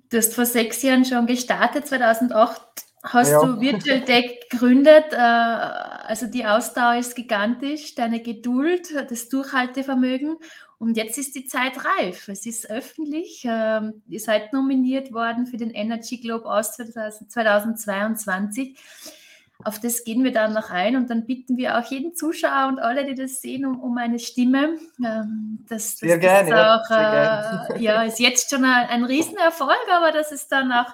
Du 0.09 0.17
hast 0.17 0.35
vor 0.35 0.45
sechs 0.45 0.81
Jahren 0.83 1.05
schon 1.05 1.25
gestartet, 1.25 1.87
2008 1.87 2.82
hast 3.03 3.31
ja. 3.31 3.45
du 3.45 3.59
Virtual 3.59 4.01
Tech 4.01 4.47
gegründet. 4.49 5.11
Äh, 5.11 5.17
also 5.17 6.27
die 6.27 6.45
Ausdauer 6.45 6.95
ist 6.95 7.15
gigantisch, 7.15 7.95
deine 7.95 8.21
Geduld, 8.21 8.93
das 9.09 9.29
Durchhaltevermögen. 9.29 10.37
Und 10.79 10.97
jetzt 10.97 11.17
ist 11.17 11.35
die 11.35 11.45
Zeit 11.45 11.73
reif. 11.85 12.27
Es 12.27 12.45
ist 12.45 12.69
öffentlich. 12.69 13.43
Ähm, 13.45 14.01
ihr 14.07 14.19
seid 14.19 14.51
nominiert 14.51 15.13
worden 15.13 15.45
für 15.45 15.57
den 15.57 15.71
Energy 15.71 16.17
Globe 16.17 16.45
aus 16.45 16.75
2022. 16.75 18.77
Auf 19.63 19.79
das 19.79 20.03
gehen 20.03 20.25
wir 20.25 20.33
dann 20.33 20.53
noch 20.53 20.71
ein 20.71 20.97
und 20.97 21.09
dann 21.09 21.25
bitten 21.25 21.55
wir 21.55 21.77
auch 21.77 21.89
jeden 21.89 22.15
Zuschauer 22.15 22.67
und 22.67 22.79
alle, 22.79 23.05
die 23.05 23.15
das 23.15 23.41
sehen, 23.41 23.65
um, 23.65 23.79
um 23.79 23.97
eine 23.97 24.19
Stimme. 24.19 24.77
Ähm, 25.01 25.63
das, 25.69 25.91
das, 25.91 25.99
Sehr 25.99 26.17
gerne. 26.17 26.49
Das 26.49 26.81
auch, 26.81 26.89
ja. 26.89 27.67
Äh, 27.67 27.81
ja, 27.81 28.03
ist 28.03 28.19
jetzt 28.19 28.49
schon 28.49 28.65
ein, 28.65 28.89
ein 28.89 29.05
Riesenerfolg, 29.05 29.79
aber 29.89 30.11
dass 30.11 30.33
es 30.33 30.49
dann 30.49 30.73
auch 30.73 30.93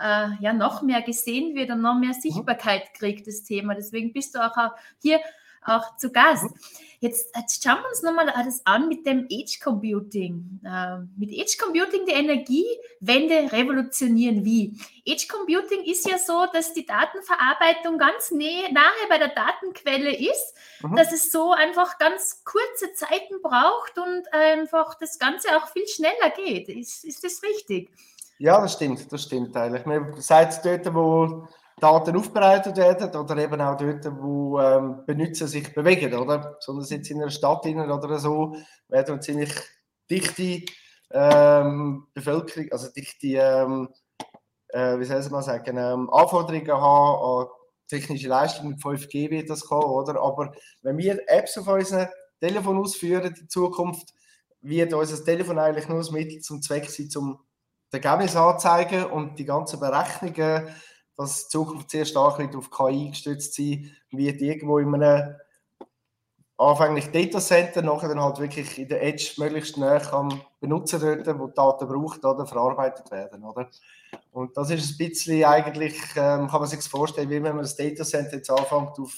äh, 0.00 0.28
ja, 0.40 0.52
noch 0.52 0.82
mehr 0.82 1.02
gesehen 1.02 1.54
wird 1.54 1.70
und 1.70 1.82
noch 1.82 1.98
mehr 1.98 2.14
mhm. 2.14 2.20
Sichtbarkeit 2.20 2.94
kriegt, 2.94 3.26
das 3.26 3.42
Thema. 3.42 3.74
Deswegen 3.74 4.12
bist 4.12 4.34
du 4.34 4.38
auch 4.38 4.72
hier 5.00 5.20
auch 5.62 5.96
zu 5.96 6.10
Gast. 6.10 6.44
Mhm. 6.44 6.54
Jetzt, 7.00 7.34
jetzt 7.34 7.64
schauen 7.64 7.78
wir 7.78 7.88
uns 7.88 8.02
nochmal 8.02 8.28
alles 8.28 8.60
an 8.66 8.88
mit 8.88 9.06
dem 9.06 9.26
Edge 9.30 9.58
Computing. 9.62 10.60
Äh, 10.64 10.98
mit 11.16 11.30
Edge 11.30 11.56
Computing 11.58 12.04
die 12.04 12.12
Energiewende 12.12 13.50
revolutionieren. 13.52 14.44
Wie? 14.44 14.78
Edge 15.06 15.26
Computing 15.28 15.82
ist 15.84 16.06
ja 16.06 16.18
so, 16.18 16.46
dass 16.52 16.74
die 16.74 16.84
Datenverarbeitung 16.84 17.96
ganz 17.96 18.30
nahe 18.30 18.68
bei 19.08 19.18
der 19.18 19.28
Datenquelle 19.28 20.14
ist, 20.14 20.54
mhm. 20.82 20.96
dass 20.96 21.12
es 21.12 21.30
so 21.30 21.52
einfach 21.52 21.98
ganz 21.98 22.42
kurze 22.44 22.92
Zeiten 22.92 23.40
braucht 23.42 23.96
und 23.96 24.32
einfach 24.34 24.94
das 24.94 25.18
Ganze 25.18 25.56
auch 25.56 25.68
viel 25.68 25.86
schneller 25.88 26.30
geht. 26.36 26.68
Ist, 26.68 27.04
ist 27.04 27.24
das 27.24 27.42
richtig? 27.42 27.90
Ja, 28.40 28.58
das 28.58 28.72
stimmt, 28.72 29.12
das 29.12 29.24
stimmt 29.24 29.54
eigentlich. 29.54 29.84
Seit 30.24 30.64
dort, 30.64 30.94
wo 30.94 31.46
Daten 31.78 32.16
aufbereitet 32.16 32.74
werden 32.78 33.14
oder 33.14 33.36
eben 33.36 33.60
auch 33.60 33.76
dort, 33.76 34.06
wo 34.18 34.58
ähm, 34.58 35.04
Benutzer 35.04 35.46
sich 35.46 35.74
bewegen, 35.74 36.14
oder? 36.14 36.56
Sondern 36.60 36.86
jetzt 36.86 37.10
in 37.10 37.20
einer 37.20 37.30
Stadt 37.30 37.66
oder 37.66 38.18
so, 38.18 38.56
werden 38.88 39.20
ziemlich 39.20 39.52
dichte 40.10 40.64
ähm, 41.10 42.06
Bevölkerung, 42.14 42.72
also 42.72 42.90
dichte, 42.90 43.26
ähm, 43.26 43.90
äh, 44.68 44.98
wie 44.98 45.04
soll 45.04 45.20
ich 45.20 45.30
mal 45.30 45.42
sagen, 45.42 45.76
ähm, 45.76 46.08
Anforderungen 46.10 46.72
haben 46.72 47.42
an 47.42 47.46
technische 47.88 48.28
Leistung 48.28 48.68
mit 48.70 48.80
5G 48.80 49.28
wird 49.28 49.50
das 49.50 49.66
kommen, 49.66 49.84
oder? 49.84 50.18
Aber 50.18 50.54
wenn 50.80 50.96
wir 50.96 51.20
Apps 51.28 51.58
auf 51.58 51.68
unserem 51.68 52.08
Telefon 52.40 52.78
ausführen 52.78 53.34
in 53.38 53.50
Zukunft, 53.50 54.14
wird 54.62 54.94
unser 54.94 55.22
Telefon 55.22 55.58
eigentlich 55.58 55.88
nur 55.88 55.98
das 55.98 56.10
Mittel 56.10 56.40
zum 56.40 56.62
Zweck 56.62 56.88
sein, 56.88 57.10
um 57.16 57.38
das 57.90 58.02
Ergebnis 58.02 58.36
anzeigen 58.36 59.04
und 59.04 59.38
die 59.38 59.44
ganzen 59.44 59.80
Berechnungen 59.80 60.68
dass 61.20 61.48
die 61.48 61.50
Zukunft 61.50 61.90
sehr 61.90 62.06
stark 62.06 62.38
wird 62.38 62.56
auf 62.56 62.70
KI 62.70 63.10
gestützt 63.10 63.54
sein 63.54 63.94
wird, 64.10 64.40
irgendwo 64.40 64.78
in 64.78 64.94
einem 64.94 65.36
anfänglich 66.56 67.10
Datacenter, 67.10 67.82
nachher 67.82 68.08
dann 68.08 68.22
halt 68.22 68.38
wirklich 68.38 68.78
in 68.78 68.88
der 68.88 69.02
Edge 69.02 69.32
möglichst 69.36 69.76
näher 69.76 70.14
am 70.14 70.40
Benutzer 70.60 70.98
dort, 70.98 71.38
wo 71.38 71.48
die 71.48 71.54
Daten 71.54 71.88
braucht, 71.88 72.24
oder 72.24 72.46
verarbeitet 72.46 73.10
werden, 73.10 73.44
oder? 73.44 73.68
Und 74.32 74.56
das 74.56 74.70
ist 74.70 74.92
ein 74.92 74.96
bisschen 74.96 75.44
eigentlich, 75.44 75.94
ähm, 76.16 76.48
kann 76.48 76.60
man 76.60 76.66
sich 76.66 76.80
vorstellen, 76.80 77.28
wie 77.28 77.42
wenn 77.42 77.54
man 77.54 77.64
das 77.64 77.76
Datacenter 77.76 78.36
jetzt 78.36 78.50
anfängt 78.50 78.98
auf 78.98 79.12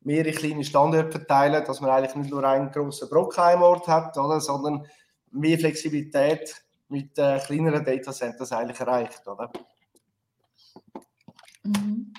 mehrere 0.00 0.32
kleine 0.32 0.62
Standorte 0.62 1.10
verteilen, 1.10 1.64
dass 1.64 1.80
man 1.80 1.90
eigentlich 1.90 2.14
nicht 2.14 2.30
nur 2.30 2.44
einen 2.44 2.70
großen 2.70 3.08
Brocken 3.08 3.42
am 3.42 3.62
Ort 3.62 3.88
hat, 3.88 4.16
oder, 4.16 4.40
sondern 4.40 4.86
mehr 5.32 5.58
Flexibilität 5.58 6.62
mit 6.92 7.18
äh, 7.18 7.40
kleineren 7.40 7.84
Datacenters 7.84 8.52
eigentlich 8.52 8.78
erreicht, 8.78 9.26
oder? 9.26 9.50
Mhm. 11.64 12.12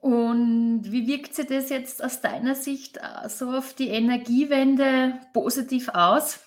Und 0.00 0.82
wie 0.84 1.06
wirkt 1.06 1.34
sich 1.34 1.46
das 1.46 1.68
jetzt 1.68 2.02
aus 2.02 2.20
deiner 2.20 2.54
Sicht 2.54 2.96
äh, 2.98 3.28
so 3.28 3.50
auf 3.50 3.74
die 3.74 3.88
Energiewende 3.88 5.20
positiv 5.34 5.88
aus? 5.90 6.40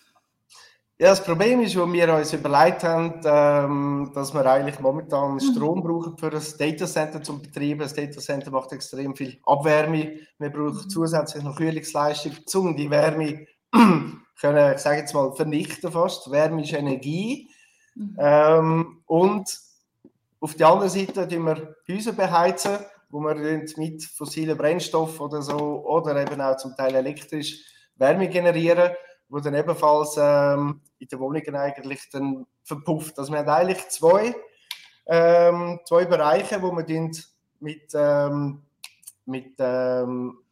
Ja, 1.00 1.10
das 1.10 1.24
Problem 1.24 1.60
ist, 1.62 1.76
wo 1.76 1.92
wir 1.92 2.14
uns 2.14 2.34
überlegt 2.34 2.84
haben, 2.84 3.20
ähm, 3.26 4.12
dass 4.14 4.34
wir 4.34 4.46
eigentlich 4.46 4.80
momentan 4.80 5.34
mhm. 5.34 5.40
Strom 5.40 5.84
brauchen 5.84 6.18
für 6.18 6.30
das 6.30 6.56
Datacenter 6.56 7.22
zum 7.22 7.42
Betreiben. 7.42 7.80
Das 7.80 7.94
Datacenter 7.94 8.52
macht 8.52 8.72
extrem 8.72 9.16
viel 9.16 9.40
Abwärme. 9.46 10.20
Wir 10.40 10.50
brauchen 10.50 10.86
mhm. 10.86 10.90
zusätzlich 10.90 11.44
noch 11.44 11.58
Kühlungsleistung, 11.58 12.34
um 12.56 12.76
die 12.76 12.90
Wärme 12.90 13.48
können, 14.40 14.74
ich 14.74 14.80
sage 14.80 15.00
jetzt 15.00 15.14
mal, 15.14 15.32
vernichten 15.34 15.92
fast. 15.92 16.30
Wärme 16.32 16.64
ist 16.64 16.74
Energie. 16.74 17.50
Mhm. 17.96 18.18
Ähm, 18.20 19.04
und 19.06 19.60
auf 20.40 20.56
der 20.56 20.68
anderen 20.68 20.90
Seite 20.90 21.28
tun 21.28 21.46
wir 21.46 21.76
Häuser 21.88 22.14
beheizen, 22.14 22.80
wo 23.10 23.20
wir 23.20 23.36
mit 23.36 24.04
fossilen 24.04 24.58
Brennstoffen 24.58 25.20
oder 25.20 25.42
so 25.42 25.86
oder 25.86 26.20
eben 26.20 26.42
auch 26.42 26.58
zum 26.58 26.76
Teil 26.76 26.96
elektrisch 26.96 27.60
Wärme 27.96 28.28
generieren, 28.28 28.92
wo 29.30 29.40
dann 29.40 29.54
ebenfalls 29.54 30.16
ähm, 30.20 30.82
in 31.00 31.08
den 31.08 31.20
Wohnungen 31.20 31.56
eigentlich 31.56 32.10
dann 32.12 32.46
verpufft. 32.64 33.18
Also 33.20 33.32
wir 33.32 33.40
haben 33.40 33.50
eigentlich 33.50 33.88
zwei, 33.90 34.36
ähm, 35.06 35.80
zwei 35.86 36.06
Bereiche, 36.06 36.62
wo 36.62 36.72
wir 36.72 36.86
mit, 37.60 37.92
ähm, 37.94 38.64
mit, 39.26 39.54
ähm, 39.60 40.43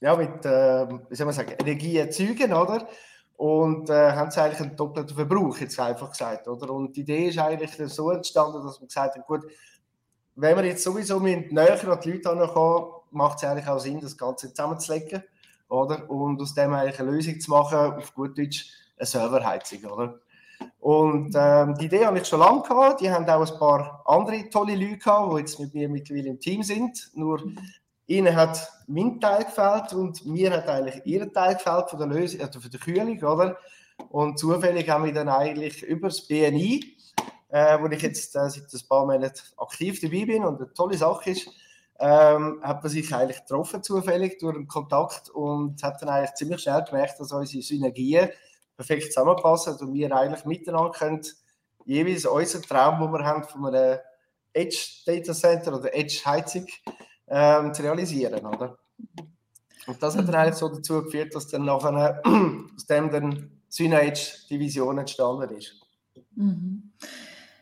ja, 0.00 0.16
mit 0.16 0.44
äh, 0.44 0.88
wie 1.08 1.14
soll 1.14 1.26
man 1.26 1.34
sagen, 1.34 1.54
Energie 1.58 1.96
erzeugen, 1.96 2.52
oder? 2.52 2.86
und 3.36 3.90
äh, 3.90 4.12
haben 4.12 4.30
sie 4.30 4.40
eigentlich 4.40 4.60
einen 4.60 4.76
doppelten 4.76 5.14
Verbrauch, 5.14 5.58
jetzt 5.58 5.78
einfach 5.78 6.10
gesagt. 6.10 6.48
Oder? 6.48 6.70
Und 6.70 6.96
die 6.96 7.02
Idee 7.02 7.28
ist 7.28 7.38
eigentlich 7.38 7.72
so 7.92 8.10
entstanden, 8.10 8.64
dass 8.64 8.80
man 8.80 8.88
gesagt 8.88 9.16
hat, 9.16 9.26
gut, 9.26 9.44
wenn 10.34 10.56
wir 10.56 10.64
jetzt 10.64 10.82
sowieso 10.82 11.20
mit 11.20 11.52
näher 11.52 11.78
an 11.88 12.00
die 12.00 12.12
Leute 12.12 12.34
herankommen, 12.34 12.90
macht 13.10 13.38
es 13.38 13.44
eigentlich 13.44 13.68
auch 13.68 13.78
Sinn, 13.78 14.00
das 14.00 14.16
Ganze 14.16 14.52
zusammenzulegen 14.52 15.22
oder? 15.68 16.08
und 16.10 16.40
aus 16.40 16.54
dem 16.54 16.72
eigentlich 16.72 16.98
eine 16.98 17.10
Lösung 17.10 17.40
zu 17.40 17.50
machen, 17.50 17.78
auf 17.78 18.14
gut 18.14 18.36
Deutsch 18.38 18.70
eine 18.98 19.06
Serverheizung. 19.06 19.84
Oder? 19.84 20.18
Und 20.80 21.34
ähm, 21.36 21.74
die 21.74 21.86
Idee 21.86 22.06
habe 22.06 22.18
ich 22.18 22.26
schon 22.26 22.40
lange 22.40 22.62
gehabt. 22.62 23.00
Die 23.00 23.10
haben 23.10 23.28
auch 23.28 23.50
ein 23.50 23.58
paar 23.58 24.02
andere 24.06 24.48
tolle 24.48 24.76
Leute 24.76 24.98
gehabt, 24.98 25.32
die 25.32 25.38
jetzt 25.40 25.60
mit 25.60 25.74
mir 25.74 25.88
mittlerweile 25.88 26.30
im 26.30 26.40
Team 26.40 26.62
sind. 26.62 27.10
Nur 27.14 27.42
Ihnen 28.06 28.36
hat 28.36 28.70
mein 28.86 29.20
Teil 29.20 29.44
gefällt 29.44 29.92
und 29.92 30.24
mir 30.26 30.52
hat 30.52 30.68
eigentlich 30.68 31.04
Ihr 31.04 31.32
Teil 31.32 31.54
gefällt 31.54 31.90
von 31.90 31.98
der 31.98 32.08
Lösung, 32.08 32.40
also 32.40 32.60
von 32.60 32.70
der 32.70 32.80
Kühlung, 32.80 33.18
oder? 33.22 33.56
Und 34.10 34.38
zufällig 34.38 34.88
haben 34.88 35.04
wir 35.04 35.12
dann 35.12 35.28
eigentlich 35.28 35.82
über 35.82 36.08
das 36.08 36.26
BNI, 36.26 36.96
äh, 37.48 37.78
wo 37.80 37.86
ich 37.86 38.02
jetzt 38.02 38.36
äh, 38.36 38.48
seit 38.48 38.72
ein 38.72 38.88
paar 38.88 39.06
Monaten 39.06 39.42
aktiv 39.56 40.00
dabei 40.00 40.24
bin 40.24 40.44
und 40.44 40.60
eine 40.60 40.72
tolle 40.72 40.96
Sache 40.96 41.30
ist, 41.30 41.48
ähm, 41.98 42.60
hat 42.62 42.82
man 42.82 42.92
sich 42.92 43.12
eigentlich 43.14 43.40
getroffen 43.40 43.82
zufällig 43.82 44.38
durch 44.38 44.54
einen 44.54 44.68
Kontakt 44.68 45.30
und 45.30 45.82
hat 45.82 46.00
dann 46.02 46.10
eigentlich 46.10 46.34
ziemlich 46.34 46.60
schnell 46.60 46.84
gemerkt, 46.84 47.18
dass 47.18 47.32
unsere 47.32 47.62
Synergien 47.62 48.28
perfekt 48.76 49.12
zusammenpassen 49.12 49.76
und 49.76 49.94
wir 49.94 50.14
eigentlich 50.14 50.44
miteinander 50.44 50.90
können 50.90 51.22
jeweils 51.86 52.26
unseren 52.26 52.62
Traum, 52.62 53.00
den 53.00 53.12
wir 53.12 53.24
haben 53.24 53.44
von 53.44 53.66
einem 53.66 53.98
Edge 54.52 54.78
Data 55.06 55.32
Center 55.32 55.74
oder 55.74 55.94
Edge 55.94 56.20
Heizung, 56.24 56.66
ähm, 57.28 57.74
zu 57.74 57.82
realisieren, 57.82 58.44
oder? 58.44 58.78
Und 59.86 60.02
das 60.02 60.16
hat 60.16 60.26
dann 60.26 60.34
eigentlich 60.34 60.56
so 60.56 60.68
dazu 60.68 61.02
geführt, 61.04 61.34
dass 61.34 61.48
dann 61.48 61.64
nachher 61.64 62.20
aus 62.74 62.86
dem 62.86 63.10
dann 63.10 63.50
Synage 63.68 64.46
Division 64.50 64.98
entstanden 64.98 65.56
ist. 65.56 65.74
Mhm. 66.34 66.92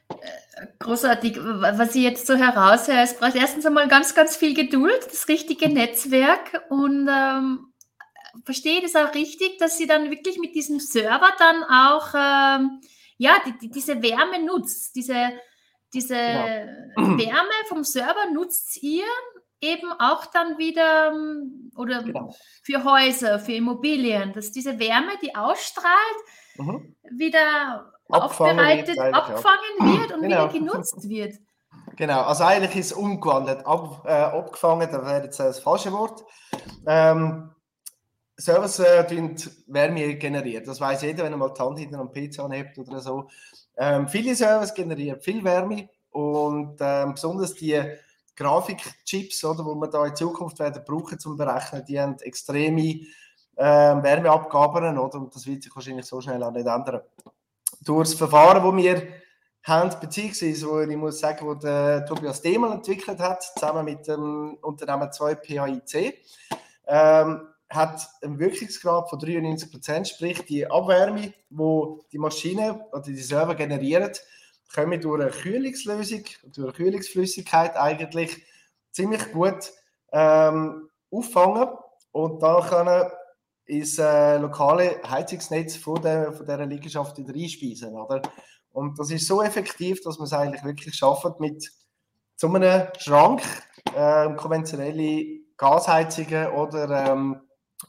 Äh, 0.08 0.66
großartig. 0.78 1.38
Was 1.38 1.94
ich 1.94 2.02
jetzt 2.02 2.26
so 2.26 2.34
heraushöre, 2.34 3.02
es 3.02 3.16
braucht 3.16 3.36
erstens 3.36 3.66
einmal 3.66 3.88
ganz, 3.88 4.14
ganz 4.14 4.36
viel 4.36 4.54
Geduld, 4.54 5.06
das 5.06 5.28
richtige 5.28 5.68
Netzwerk 5.68 6.62
und 6.70 7.08
ähm, 7.08 7.72
verstehe 8.44 8.80
das 8.80 8.96
auch 8.96 9.14
richtig, 9.14 9.58
dass 9.58 9.78
sie 9.78 9.86
dann 9.86 10.10
wirklich 10.10 10.38
mit 10.38 10.54
diesem 10.54 10.80
Server 10.80 11.30
dann 11.38 11.64
auch 11.64 12.14
ähm, 12.14 12.80
ja, 13.16 13.36
die, 13.46 13.58
die, 13.58 13.70
diese 13.70 14.02
Wärme 14.02 14.44
nutzt, 14.44 14.96
diese, 14.96 15.32
diese 15.92 16.16
genau. 16.16 17.18
Wärme 17.18 17.52
vom 17.68 17.84
Server 17.84 18.30
nutzt 18.32 18.82
ihr 18.82 19.04
eben 19.60 19.92
auch 19.98 20.26
dann 20.26 20.58
wieder 20.58 21.12
ähm, 21.12 21.70
oder 21.76 22.02
genau. 22.02 22.34
für 22.62 22.84
Häuser, 22.84 23.38
für 23.38 23.52
Immobilien, 23.52 24.32
dass 24.32 24.52
diese 24.52 24.78
Wärme, 24.78 25.12
die 25.22 25.34
ausstrahlt, 25.34 26.18
mhm. 26.56 26.94
wieder 27.10 27.92
abfangen 28.08 28.58
aufbereitet, 28.58 28.96
wird, 28.96 29.14
abgefangen 29.14 29.58
ja. 29.80 29.86
wird 29.86 30.12
und 30.12 30.22
genau. 30.22 30.36
wieder 30.36 30.48
genutzt 30.48 31.08
wird. 31.08 31.34
Genau, 31.96 32.22
also 32.22 32.44
eigentlich 32.44 32.76
ist 32.76 32.86
es 32.86 32.92
umgewandelt, 32.92 33.64
ab, 33.66 34.04
äh, 34.06 34.12
abgefangen, 34.12 34.88
da 34.90 35.04
wäre 35.04 35.24
jetzt 35.24 35.38
das 35.38 35.60
falsche 35.60 35.92
Wort. 35.92 36.24
Ähm, 36.86 37.50
Servers 38.36 38.80
äh, 38.80 39.06
Wärme 39.68 40.16
generiert. 40.16 40.66
Das 40.66 40.80
weiß 40.80 41.02
jeder, 41.02 41.24
wenn 41.24 41.32
er 41.32 41.38
mal 41.38 41.52
die 41.56 41.62
Hand 41.62 41.78
hinter 41.78 42.00
einem 42.00 42.10
PC 42.12 42.40
anhebt 42.40 42.78
oder 42.78 43.00
so. 43.00 43.28
Ähm, 43.76 44.08
viele 44.08 44.34
Servers 44.34 44.74
generieren 44.74 45.20
viel 45.20 45.44
Wärme 45.44 45.88
und 46.10 46.76
ähm, 46.80 47.14
besonders 47.14 47.54
die 47.54 47.80
Grafikchips, 48.36 49.44
oder, 49.44 49.64
wo 49.64 49.74
wir 49.74 49.88
da 49.88 50.06
in 50.06 50.16
Zukunft 50.16 50.58
werden 50.58 50.82
brauchen 50.84 51.18
zum 51.18 51.36
Berechnen, 51.36 51.84
die 51.86 52.00
haben 52.00 52.16
extreme 52.20 53.06
ähm, 53.56 54.02
Wärmeabgaben, 54.02 54.98
oder? 54.98 55.18
Und 55.18 55.34
das 55.34 55.46
wird 55.46 55.62
sich 55.62 55.74
wahrscheinlich 55.74 56.06
so 56.06 56.20
schnell 56.20 56.42
auch 56.42 56.50
nicht 56.50 56.66
ändern. 56.66 57.00
Durch 57.80 58.08
das 58.08 58.18
Verfahren, 58.18 58.62
das 58.62 58.76
wir 58.76 59.02
haben, 59.62 60.00
beziehungsweise, 60.00 60.68
wo 60.68 60.80
ich 60.80 60.96
muss 60.96 61.20
sagen, 61.20 61.46
wo 61.46 61.54
der 61.54 62.04
Tobias 62.06 62.42
Demel 62.42 62.72
entwickelt 62.72 63.18
hat, 63.18 63.42
zusammen 63.42 63.84
mit 63.84 64.06
dem 64.06 64.58
Unternehmen 64.60 65.08
2PAIC, 65.08 66.14
ähm, 66.86 67.48
hat 67.70 68.08
einen 68.22 68.38
Wirkungsgrad 68.38 69.08
von 69.08 69.18
93 69.18 69.70
Prozent, 69.70 70.08
sprich 70.08 70.44
die 70.44 70.66
Abwärme, 70.70 71.32
wo 71.50 72.04
die 72.12 72.18
Maschine 72.18 72.86
oder 72.92 73.02
die 73.02 73.16
Server 73.16 73.54
generieren, 73.54 74.12
können 74.74 75.00
durch 75.00 75.22
eine 75.22 75.30
Kühlungslösung, 75.30 76.24
durch 76.44 76.66
eine 76.66 76.72
Kühlungsflüssigkeit 76.72 77.76
eigentlich 77.76 78.44
ziemlich 78.90 79.32
gut 79.32 79.72
ähm, 80.12 80.88
auffangen 81.10 81.68
und 82.12 82.42
dann 82.42 82.62
können 82.62 83.10
ins 83.66 83.98
äh, 83.98 84.36
lokale 84.38 85.00
Heizungsnetz 85.08 85.76
von, 85.76 86.02
der, 86.02 86.32
von 86.32 86.44
dieser 86.44 86.66
Liegenschaft 86.66 87.16
wieder 87.16 87.34
einspeisen. 87.34 87.94
Oder? 87.94 88.20
Und 88.72 88.98
das 88.98 89.10
ist 89.10 89.26
so 89.26 89.42
effektiv, 89.42 90.02
dass 90.02 90.18
man 90.18 90.26
es 90.26 90.32
eigentlich 90.32 90.64
wirklich 90.64 90.94
schafft, 90.94 91.40
mit 91.40 91.70
so 92.36 92.52
einem 92.52 92.88
Schrank 92.98 93.42
äh, 93.94 94.34
konventionelle 94.34 95.40
Gasheizungen 95.56 96.48
oder 96.48 97.12
ähm, 97.12 97.40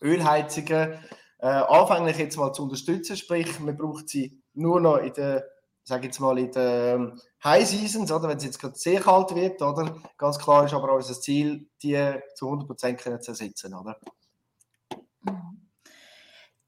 Ölheizungen 0.02 1.00
äh, 1.40 1.48
anfänglich 1.48 2.18
jetzt 2.18 2.38
mal 2.38 2.54
zu 2.54 2.64
unterstützen, 2.64 3.18
sprich, 3.18 3.60
man 3.60 3.76
braucht 3.76 4.10
sie 4.10 4.42
nur 4.54 4.80
noch 4.80 4.98
in 4.98 5.14
der, 5.14 5.46
sage 5.86 6.08
jetzt 6.08 6.20
mal, 6.20 6.38
in 6.38 6.52
der 6.52 6.96
ähm, 6.96 7.22
High 7.44 7.66
Seasons, 7.66 8.12
oder 8.12 8.28
wenn 8.28 8.38
es 8.38 8.44
jetzt 8.44 8.60
gerade 8.60 8.76
sehr 8.76 9.00
kalt 9.00 9.34
wird, 9.36 9.62
oder? 9.62 9.96
Ganz 10.18 10.40
klar 10.40 10.66
ist 10.66 10.74
aber 10.74 10.92
auch 10.92 10.96
unser 10.96 11.20
Ziel, 11.20 11.68
die 11.82 11.96
zu 12.34 12.48
100% 12.48 13.20
zu 13.20 13.32
ersetzen, 13.32 13.74
oder? 13.74 13.98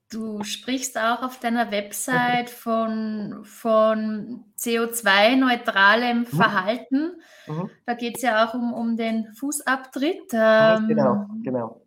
Du 0.09 0.41
sprichst 0.43 0.97
auch 0.97 1.21
auf 1.21 1.39
deiner 1.39 1.69
Website 1.71 2.49
von, 2.49 3.43
von 3.43 4.45
CO2-neutralem 4.57 6.19
mhm. 6.19 6.25
Verhalten. 6.25 7.21
Mhm. 7.47 7.69
Da 7.85 7.93
geht 7.95 8.17
es 8.17 8.21
ja 8.21 8.45
auch 8.45 8.53
um, 8.53 8.71
um 8.71 8.95
den 8.95 9.33
Fußabtritt. 9.33 10.31
Ähm, 10.31 10.87
genau, 10.87 11.25
genau. 11.43 11.81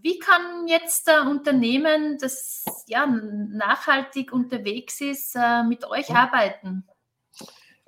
Wie 0.00 0.18
kann 0.18 0.66
jetzt 0.66 1.08
ein 1.08 1.28
Unternehmen, 1.28 2.18
das 2.18 2.64
ja, 2.86 3.06
nachhaltig 3.06 4.32
unterwegs 4.32 5.00
ist, 5.00 5.34
äh, 5.34 5.62
mit 5.62 5.84
euch 5.88 6.14
arbeiten? 6.14 6.86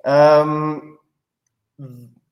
Ähm, 0.03 0.97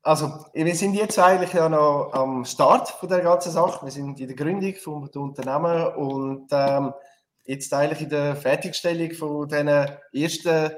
also, 0.01 0.45
wir 0.53 0.75
sind 0.75 0.93
jetzt 0.93 1.19
eigentlich 1.19 1.53
ja 1.53 1.67
noch 1.67 2.11
am 2.13 2.45
Start 2.45 2.89
von 2.89 3.09
der 3.09 3.21
ganzen 3.21 3.51
Sache. 3.51 3.85
Wir 3.85 3.91
sind 3.91 4.19
in 4.19 4.27
der 4.27 4.35
Gründung 4.35 4.75
vom 4.75 5.09
Unternehmen 5.09 5.95
und 5.95 6.47
ähm, 6.51 6.93
jetzt 7.43 7.73
eigentlich 7.73 8.01
in 8.01 8.09
der 8.09 8.35
Fertigstellung 8.35 9.11
von 9.13 9.47
diesen 9.47 9.67
ersten, 9.67 10.71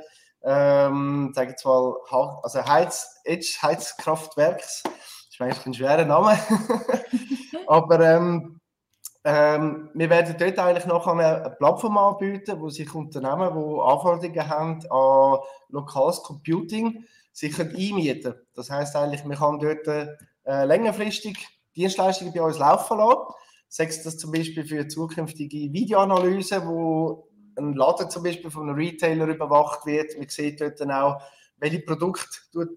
ähm, 0.43 1.31
sage 1.35 1.55
ich 1.57 1.65
mal, 1.65 1.95
also 2.43 2.65
Heiz, 2.65 3.21
Heizkraftwerks. 3.25 4.83
Das 4.83 4.93
ist 5.29 5.41
eigentlich 5.41 5.65
ein 5.65 5.73
schwerer 5.73 6.05
Name. 6.05 6.39
Aber 7.67 7.99
ähm, 7.99 8.56
ähm, 9.29 9.89
wir 9.93 10.09
werden 10.09 10.37
dort 10.39 10.57
eigentlich 10.57 10.85
noch 10.85 11.05
eine 11.05 11.53
Plattform 11.57 11.97
anbieten, 11.97 12.61
wo 12.61 12.69
sich 12.69 12.95
Unternehmen, 12.95 13.49
die 13.49 13.81
Anforderungen 13.81 14.49
haben 14.49 14.79
an 14.89 15.39
lokales 15.67 16.23
Computing, 16.23 17.03
sich 17.33 17.59
einmieten 17.59 18.35
Das 18.55 18.71
heißt 18.71 18.95
eigentlich, 18.95 19.25
man 19.25 19.35
kann 19.35 19.59
dort 19.59 19.85
äh, 19.85 20.63
längerfristig 20.63 21.45
Dienstleistungen 21.75 22.31
bei 22.31 22.41
uns 22.41 22.57
laufen 22.57 22.99
lassen. 22.99 23.33
Sei 23.67 23.83
es 23.87 24.01
das 24.01 24.17
zum 24.17 24.31
Beispiel 24.31 24.65
für 24.65 24.87
zukünftige 24.87 25.73
Videoanalyse, 25.73 26.65
wo 26.65 27.27
ein 27.57 27.73
Laden 27.73 28.09
zum 28.09 28.23
Beispiel 28.23 28.49
von 28.49 28.69
einem 28.69 28.77
Retailer 28.77 29.27
überwacht 29.27 29.85
wird. 29.85 30.17
Man 30.17 30.29
sieht 30.29 30.61
dort 30.61 30.79
dann 30.79 30.91
auch, 30.91 31.21
welche 31.57 31.79
Produkte 31.79 32.29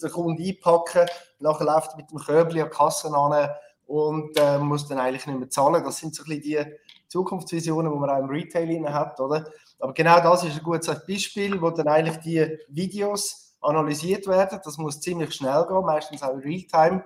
der 0.03 0.11
Kunde 0.11 0.43
einpacken. 0.43 1.07
Nachher 1.39 1.67
läuft 1.67 1.97
mit 1.97 2.11
dem 2.11 2.19
Körbchen 2.19 2.63
an 2.63 2.71
die 2.71 2.77
Kasse 2.77 3.07
an 3.07 3.51
und 3.91 4.39
äh, 4.39 4.57
muss 4.59 4.87
dann 4.87 5.01
eigentlich 5.01 5.27
nicht 5.27 5.39
mehr 5.41 5.51
zahlen. 5.51 5.83
Das 5.83 5.99
sind 5.99 6.15
so 6.15 6.23
ein 6.23 6.27
bisschen 6.27 6.43
die 6.43 6.65
Zukunftsvisionen, 7.09 7.93
die 7.93 7.99
man 7.99 8.09
auch 8.09 8.19
im 8.19 8.31
Retail 8.31 8.85
hat, 8.95 9.19
oder? 9.19 9.51
Aber 9.81 9.93
genau 9.93 10.21
das 10.21 10.45
ist 10.45 10.59
ein 10.59 10.63
gutes 10.63 11.05
Beispiel, 11.07 11.61
wo 11.61 11.71
dann 11.71 11.89
eigentlich 11.89 12.19
die 12.19 12.57
Videos 12.69 13.57
analysiert 13.61 14.29
werden. 14.29 14.61
Das 14.63 14.79
muss 14.79 15.01
ziemlich 15.01 15.35
schnell 15.35 15.67
gehen, 15.67 15.85
meistens 15.85 16.23
auch 16.23 16.35
in 16.35 16.39
Realtime. 16.39 17.05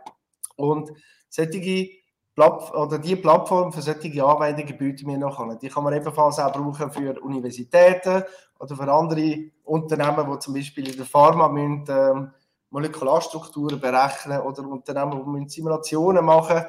Und 0.56 0.90
solche 1.30 1.88
Platt 2.34 2.74
oder 2.74 2.98
die 2.98 3.16
Plattform 3.16 3.72
für 3.72 3.80
solche 3.80 4.22
Anwendungen 4.22 4.76
bieten 4.76 5.08
wir 5.08 5.16
noch 5.16 5.40
an. 5.40 5.58
Die 5.58 5.70
kann 5.70 5.84
man 5.84 5.94
ebenfalls 5.94 6.38
auch 6.38 6.52
brauchen 6.52 6.90
für 6.90 7.18
Universitäten 7.22 8.24
oder 8.58 8.76
für 8.76 8.92
andere 8.92 9.52
Unternehmen, 9.62 10.30
die 10.30 10.38
zum 10.38 10.52
Beispiel 10.52 10.90
in 10.90 10.96
der 10.98 11.06
Pharma 11.06 11.48
müssen, 11.48 11.86
ähm, 11.88 12.30
Molekularstrukturen 12.74 13.78
berechnen 13.78 14.40
oder 14.40 14.66
Unternehmen, 14.66 15.46
die 15.46 15.48
Simulationen 15.48 16.24
machen 16.24 16.64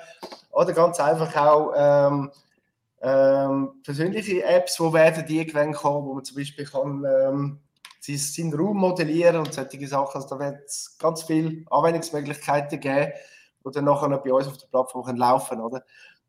oder 0.51 0.71
ganz 0.71 0.99
einfach 0.99 1.35
auch 1.35 1.73
ähm, 1.75 2.31
ähm, 3.01 3.81
persönliche 3.83 4.43
Apps, 4.43 4.79
wo 4.79 4.93
werden 4.93 5.25
die 5.25 5.39
irgendwann 5.39 5.73
kommen, 5.73 6.05
wo 6.05 6.13
man 6.13 6.23
zum 6.23 6.37
Beispiel 6.37 6.65
kann 6.65 7.03
ähm, 7.05 7.59
seinen 7.99 8.53
Raum 8.53 8.77
modellieren 8.77 9.37
und 9.37 9.51
solche 9.51 9.87
Sachen. 9.87 10.21
Also 10.21 10.29
da 10.29 10.39
wird 10.39 10.65
es 10.67 10.95
ganz 10.99 11.23
viele 11.23 11.65
Anwendungsmöglichkeiten 11.71 12.79
geben, 12.79 13.11
die 13.65 13.71
dann 13.71 13.85
nachher 13.85 14.15
bei 14.19 14.31
uns 14.31 14.47
auf 14.47 14.57
der 14.57 14.67
Plattform 14.67 15.15
laufen 15.15 15.57
können. 15.57 15.81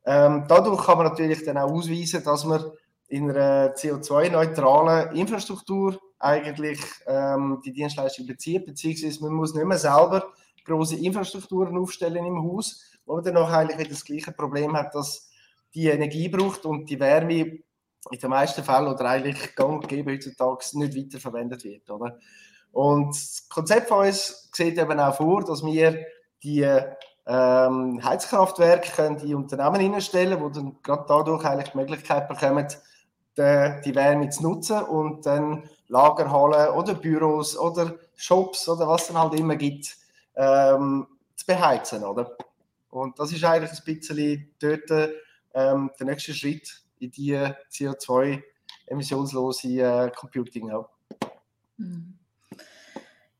Ähm, 0.07 0.45
dadurch 0.49 0.87
kann 0.87 0.97
man 0.97 1.09
natürlich 1.09 1.45
dann 1.45 1.59
auch 1.59 1.71
ausweisen, 1.71 2.25
dass 2.25 2.47
man 2.47 2.65
in 3.09 3.31
einer 3.31 3.75
CO2-neutralen 3.75 5.15
Infrastruktur 5.15 6.01
eigentlich 6.19 6.81
ähm, 7.07 7.61
die 7.65 7.73
Dienstleistung 7.73 8.27
bezieht, 8.27 8.67
beziehungsweise 8.67 9.23
man 9.23 9.35
muss 9.35 9.55
nicht 9.55 9.67
mehr 9.67 9.79
selber 9.79 10.33
große 10.65 10.97
Infrastrukturen 10.97 11.77
aufstellen 11.79 12.25
im 12.25 12.43
Haus, 12.43 12.83
wo 13.05 13.15
man 13.15 13.25
dann 13.25 13.37
auch 13.37 13.51
eigentlich 13.51 13.79
wieder 13.79 13.91
das 13.91 14.05
gleiche 14.05 14.33
Problem 14.33 14.77
hat, 14.77 14.95
dass 14.95 15.31
die 15.75 15.89
Energie 15.89 16.29
braucht 16.29 16.65
und 16.65 16.89
die 16.89 16.99
Wärme 16.99 17.61
in 18.11 18.19
den 18.21 18.31
meisten 18.31 18.63
Fällen 18.63 18.89
oder 18.89 19.05
eigentlich 19.05 19.55
gang 19.55 19.83
und 19.83 19.89
gäbe 19.89 20.13
heutzutage 20.13 20.65
nicht 20.75 20.97
weiterverwendet 20.97 21.65
wird. 21.65 21.91
Oder? 21.91 22.19
Und 22.73 23.09
das 23.09 23.49
Konzept 23.49 23.89
von 23.89 24.07
uns 24.07 24.49
sieht 24.53 24.79
eben 24.79 25.01
auch 25.01 25.17
vor, 25.17 25.45
dass 25.45 25.65
wir 25.65 26.05
die 26.43 26.67
ähm, 27.27 28.01
Heizkraftwerke 28.05 28.91
können 28.93 29.19
die 29.19 29.35
Unternehmen 29.35 29.95
hinstellen, 29.95 30.39
die 30.39 30.53
dann 30.53 30.77
gerade 30.83 31.05
dadurch 31.09 31.45
eigentlich 31.45 31.71
die 31.71 31.79
Möglichkeit 31.79 32.29
bekommen, 32.29 32.69
die, 33.37 33.81
die 33.85 33.95
Wärme 33.95 34.29
zu 34.29 34.43
nutzen 34.43 34.83
und 34.83 35.27
dann 35.27 35.69
Lagerhallen 35.89 36.75
oder 36.75 36.95
Büros 36.95 37.57
oder 37.57 37.97
Shops 38.17 38.69
oder 38.69 38.89
was 38.89 39.11
es 39.11 39.17
halt 39.17 39.39
immer 39.39 39.55
gibt, 39.57 39.97
ähm, 40.35 41.07
zu 41.35 41.47
beheizen, 41.47 42.05
oder? 42.05 42.37
Und 42.91 43.19
das 43.19 43.33
ist 43.33 43.43
eigentlich 43.45 43.73
ein 43.73 43.85
bisschen 43.85 44.55
dort 44.59 44.91
ähm, 45.55 45.91
der 45.99 46.07
nächste 46.07 46.35
Schritt 46.35 46.83
in 46.99 47.11
die 47.11 47.35
CO2-emissionslose 47.35 49.81
äh, 49.81 50.11
Computing. 50.11 50.71
Auch. 50.71 50.91
Mhm. 51.77 52.19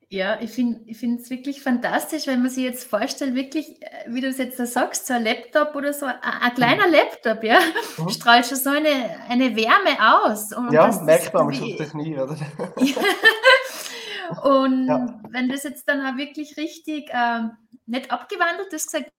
Ja, 0.09 0.41
ich 0.41 0.53
finde 0.53 0.93
es 0.93 1.31
wirklich 1.31 1.63
fantastisch, 1.63 2.29
wenn 2.29 2.41
man 2.41 2.51
sich 2.51 2.63
jetzt 2.63 2.89
vorstellt, 2.89 3.35
wirklich, 3.35 3.83
äh, 3.83 4.05
wie 4.07 4.21
du 4.21 4.29
es 4.29 4.39
jetzt 4.39 4.59
da 4.59 4.65
sagst, 4.65 5.07
so 5.07 5.15
ein 5.15 5.25
Laptop 5.25 5.75
oder 5.75 5.93
so, 5.93 6.07
ein, 6.07 6.15
ein 6.23 6.55
kleiner 6.55 6.87
mhm. 6.87 6.93
Laptop, 6.93 7.43
ja, 7.43 7.59
mhm. 7.99 8.09
strahlt 8.11 8.47
schon 8.47 8.57
so 8.57 8.71
eine, 8.71 9.21
eine 9.29 9.57
Wärme 9.57 10.25
aus. 10.25 10.53
Und 10.53 10.73
ja, 10.73 10.87
das, 10.87 11.03
merkt 11.03 11.35
man 11.35 11.53
schon 11.53 11.73
auf 11.73 11.91
Knie, 11.91 12.17
oder? 12.17 12.37
Und 14.45 14.87
ja. 14.87 15.21
wenn 15.31 15.49
das 15.49 15.65
jetzt 15.65 15.89
dann 15.89 16.01
auch 16.01 16.17
wirklich 16.17 16.57
richtig 16.57 17.11
äh, 17.11 17.49
nicht 17.87 18.11
abgewandelt, 18.11 18.69
du 18.71 18.77
hast 18.77 18.93
gesagt, 18.93 19.11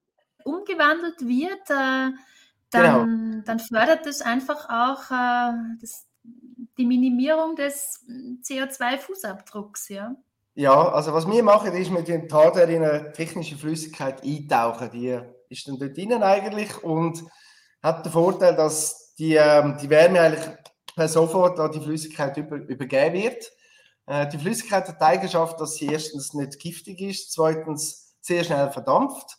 umgewandelt 0.45 1.19
wird, 1.19 1.69
äh, 1.69 2.12
dann, 2.69 2.71
genau. 2.71 3.43
dann 3.45 3.60
fördert 3.60 4.06
das 4.06 4.21
einfach 4.21 4.69
auch 4.69 5.12
äh, 5.12 5.54
das, 5.82 6.08
die 6.78 6.86
Minimierung 6.86 7.58
des 7.58 8.06
CO2-Fußabdrucks, 8.08 9.91
ja. 9.91 10.15
Ja, 10.60 10.89
also 10.89 11.13
was 11.13 11.28
wir 11.28 11.43
machen, 11.43 11.72
ist, 11.74 11.93
wir 11.93 12.02
den 12.02 12.28
Tader 12.28 12.67
in 12.67 12.84
eine 12.84 13.12
technische 13.12 13.56
Flüssigkeit 13.56 14.24
eintauchen. 14.24 14.89
Die 14.89 15.15
ist 15.50 15.67
dann 15.67 15.78
dort 15.78 15.96
drinnen 15.96 16.24
eigentlich 16.24 16.84
und 16.84 17.24
hat 17.84 18.04
den 18.04 18.12
Vorteil, 18.12 18.56
dass 18.56 19.13
die, 19.20 19.36
ähm, 19.36 19.78
die 19.80 19.88
Wärme 19.88 20.20
eigentlich 20.20 20.48
per 20.96 21.08
sofort 21.10 21.60
an 21.60 21.72
die 21.72 21.80
Flüssigkeit 21.80 22.36
über, 22.38 22.56
übergeben 22.56 23.13
wird. 23.13 23.52
Äh, 24.08 24.30
die 24.30 24.39
Flüssigkeit 24.39 24.88
hat 24.88 25.00
die 25.00 25.06
Eigenschaft, 25.06 25.62
dass 25.62 25.76
sie 25.76 25.89
erstens 25.89 26.34
nicht 26.34 26.58
giftig 26.58 27.02
ist, 27.02 27.34
zweitens 27.34 28.15
sehr 28.20 28.43
schnell 28.43 28.72
verdampft, 28.72 29.38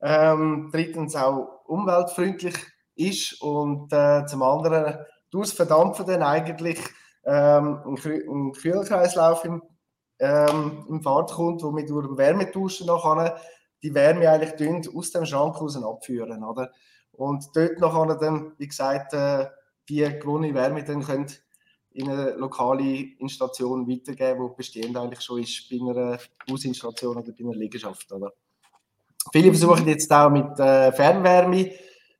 ähm, 0.00 0.70
drittens 0.70 1.16
auch 1.16 1.64
umweltfreundlich 1.64 2.54
ist 2.94 3.42
und 3.42 3.92
äh, 3.92 4.24
zum 4.26 4.44
anderen 4.44 5.04
durchs 5.32 5.50
Verdampfen 5.50 6.06
dann 6.06 6.22
eigentlich 6.22 6.78
ähm, 7.24 7.80
ein, 7.84 7.96
ein 7.96 8.52
Kühlkreislauf 8.52 9.44
im, 9.44 9.62
ähm, 10.20 10.84
im 10.88 11.02
Fahrt 11.02 11.32
kommt, 11.32 11.62
wo 11.62 11.74
wir 11.74 11.86
durch 11.86 12.06
den 12.06 12.18
Wärmetauschen 12.18 12.86
nachher 12.86 13.40
die 13.82 13.94
Wärme 13.94 14.28
eigentlich 14.28 14.88
aus 14.94 15.10
dem 15.10 15.24
Schrank 15.24 15.60
raus 15.60 15.82
abführen. 15.82 16.44
Oder? 16.44 16.70
Und 17.12 17.44
dort 17.54 17.80
nachher 17.80 18.14
dann, 18.16 18.52
wie 18.58 18.68
gesagt, 18.68 19.14
äh, 19.14 19.46
die 19.88 20.02
gewonnene 20.02 20.54
Wärme 20.54 20.84
dann 20.84 21.02
können 21.02 21.26
in 21.92 22.08
eine 22.08 22.32
lokale 22.32 23.14
Installation 23.18 23.88
weitergeben, 23.88 24.48
die 24.48 24.56
bestehend 24.56 24.96
eigentlich 24.96 25.20
schon 25.20 25.42
ist 25.42 25.68
bei 25.68 25.76
einer 25.76 26.18
Hausinstallation 26.48 27.16
oder 27.16 27.32
bei 27.32 27.44
einer 27.44 27.54
Liegenschaft. 27.54 28.12
Oder? 28.12 28.32
Viele 29.32 29.50
versuchen 29.50 29.88
jetzt 29.88 30.12
auch 30.12 30.30
mit 30.30 30.58
äh, 30.58 30.92
Fernwärme 30.92 31.72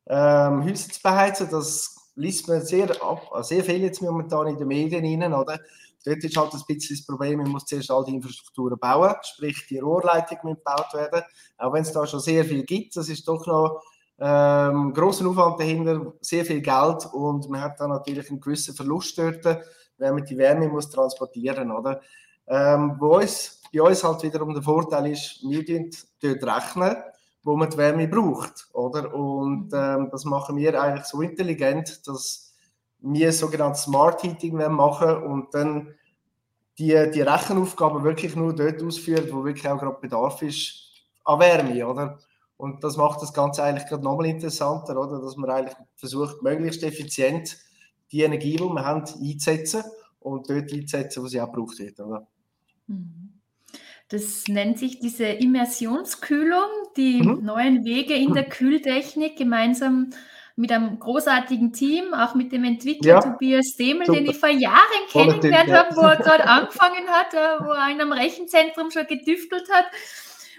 ähm, 0.06 0.64
Häuser 0.64 0.90
zu 0.90 1.00
beheizen. 1.02 1.48
Das 1.50 2.10
liest 2.16 2.48
man 2.48 2.62
sehr, 2.62 2.90
ab, 3.02 3.30
sehr 3.42 3.62
viel 3.62 3.82
jetzt 3.82 4.02
momentan 4.02 4.48
in 4.48 4.58
den 4.58 4.68
Medien 4.68 5.22
rein, 5.22 5.32
oder? 5.32 5.60
Dort 6.04 6.24
ist 6.24 6.36
halt 6.36 6.54
ein 6.54 6.62
bisschen 6.66 6.96
das 6.96 7.06
Problem, 7.06 7.40
man 7.40 7.50
muss 7.50 7.66
zuerst 7.66 7.90
all 7.90 8.04
die 8.04 8.14
Infrastrukturen 8.14 8.78
bauen, 8.78 9.14
sprich 9.22 9.66
die 9.68 9.78
Rohrleitung 9.78 10.38
muss 10.44 10.56
gebaut 10.56 10.94
werden. 10.94 11.22
Auch 11.58 11.72
wenn 11.72 11.82
es 11.82 11.92
da 11.92 12.06
schon 12.06 12.20
sehr 12.20 12.44
viel 12.44 12.64
gibt, 12.64 12.96
das 12.96 13.08
ist 13.08 13.28
doch 13.28 13.46
noch 13.46 13.82
ähm, 14.18 14.92
großen 14.92 15.26
Aufwand 15.26 15.60
dahinter, 15.60 16.12
sehr 16.20 16.44
viel 16.44 16.60
Geld 16.60 17.06
und 17.12 17.48
man 17.48 17.62
hat 17.62 17.80
dann 17.80 17.90
natürlich 17.90 18.28
einen 18.30 18.40
gewissen 18.40 18.74
Verlust 18.74 19.18
dort, 19.18 19.44
wenn 19.98 20.14
man 20.14 20.24
die 20.24 20.36
Wärme 20.36 20.68
muss 20.68 20.90
transportieren 20.90 21.70
oder? 21.70 22.00
Ähm, 22.46 22.96
wo 22.98 23.20
bei 23.72 23.82
uns 23.82 24.04
halt 24.04 24.22
wiederum 24.22 24.52
der 24.52 24.62
Vorteil 24.62 25.12
ist, 25.12 25.40
wir 25.42 25.64
dort 26.20 26.44
rechnen, 26.44 26.96
wo 27.42 27.56
man 27.56 27.70
die 27.70 27.78
Wärme 27.78 28.08
braucht, 28.08 28.68
oder? 28.72 29.14
Und 29.14 29.70
ähm, 29.72 30.08
das 30.10 30.24
machen 30.24 30.56
wir 30.56 30.80
eigentlich 30.80 31.06
so 31.06 31.22
intelligent, 31.22 32.06
dass 32.06 32.49
wir 33.02 33.32
sogenanntes 33.32 33.82
Smart 33.82 34.22
Heating 34.22 34.56
machen 34.56 35.22
und 35.22 35.54
dann 35.54 35.94
die, 36.78 37.10
die 37.12 37.20
Rechenaufgaben 37.20 38.04
wirklich 38.04 38.36
nur 38.36 38.54
dort 38.54 38.82
ausführen, 38.82 39.28
wo 39.30 39.44
wirklich 39.44 39.68
auch 39.68 39.78
gerade 39.78 39.98
Bedarf 40.00 40.42
ist 40.42 40.90
an 41.24 41.40
Wärme, 41.40 41.86
oder? 41.86 42.18
Und 42.56 42.84
das 42.84 42.96
macht 42.96 43.22
das 43.22 43.32
Ganze 43.32 43.62
eigentlich 43.62 43.88
gerade 43.88 44.04
nochmal 44.04 44.26
interessanter, 44.26 44.98
oder? 44.98 45.20
dass 45.20 45.36
man 45.36 45.50
eigentlich 45.50 45.76
versucht, 45.96 46.42
möglichst 46.42 46.82
effizient 46.82 47.56
die 48.12 48.22
Energie, 48.22 48.56
die 48.56 48.64
wir 48.64 48.84
haben, 48.84 49.04
einzusetzen 49.04 49.82
und 50.20 50.50
dort 50.50 50.72
einzusetzen, 50.72 51.22
wo 51.22 51.26
sie 51.26 51.40
auch 51.40 51.50
gebraucht 51.50 51.78
wird. 51.78 51.98
Oder? 52.00 52.26
Mhm. 52.86 53.40
Das 54.08 54.48
nennt 54.48 54.78
sich 54.78 54.98
diese 54.98 55.26
Immersionskühlung, 55.26 56.68
die 56.96 57.22
mhm. 57.22 57.44
neuen 57.44 57.84
Wege 57.84 58.14
in 58.14 58.34
der 58.34 58.44
Kühltechnik 58.44 59.36
gemeinsam 59.38 60.10
mit 60.60 60.70
einem 60.72 60.98
großartigen 60.98 61.72
Team, 61.72 62.12
auch 62.12 62.34
mit 62.34 62.52
dem 62.52 62.64
Entwickler 62.64 63.14
ja. 63.14 63.20
Tobias 63.20 63.76
Demel, 63.76 64.06
Super. 64.06 64.18
den 64.18 64.30
ich 64.30 64.36
vor 64.36 64.50
Jahren 64.50 65.06
kennengelernt 65.08 65.70
ja. 65.70 65.78
habe, 65.78 65.96
wo 65.96 66.02
er 66.02 66.16
gerade 66.16 66.44
angefangen 66.44 67.08
hat, 67.08 67.32
äh, 67.32 67.64
wo 67.64 67.70
er 67.70 67.90
in 67.90 67.98
einem 67.98 68.12
Rechenzentrum 68.12 68.90
schon 68.90 69.06
gedüftelt 69.06 69.68
hat. 69.72 69.86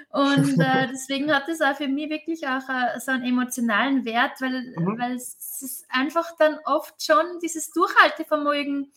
Und 0.09 0.59
äh, 0.59 0.87
deswegen 0.91 1.31
hat 1.31 1.47
es 1.47 1.61
auch 1.61 1.75
für 1.75 1.87
mich 1.87 2.09
wirklich 2.09 2.47
auch 2.47 2.67
äh, 2.67 2.99
so 2.99 3.11
einen 3.11 3.25
emotionalen 3.25 4.03
Wert, 4.03 4.41
weil, 4.41 4.73
mhm. 4.75 4.97
weil 4.97 5.13
es 5.13 5.61
ist 5.61 5.85
einfach 5.89 6.35
dann 6.39 6.57
oft 6.65 7.01
schon 7.03 7.39
dieses 7.43 7.69
Durchhaltevermögen 7.69 8.91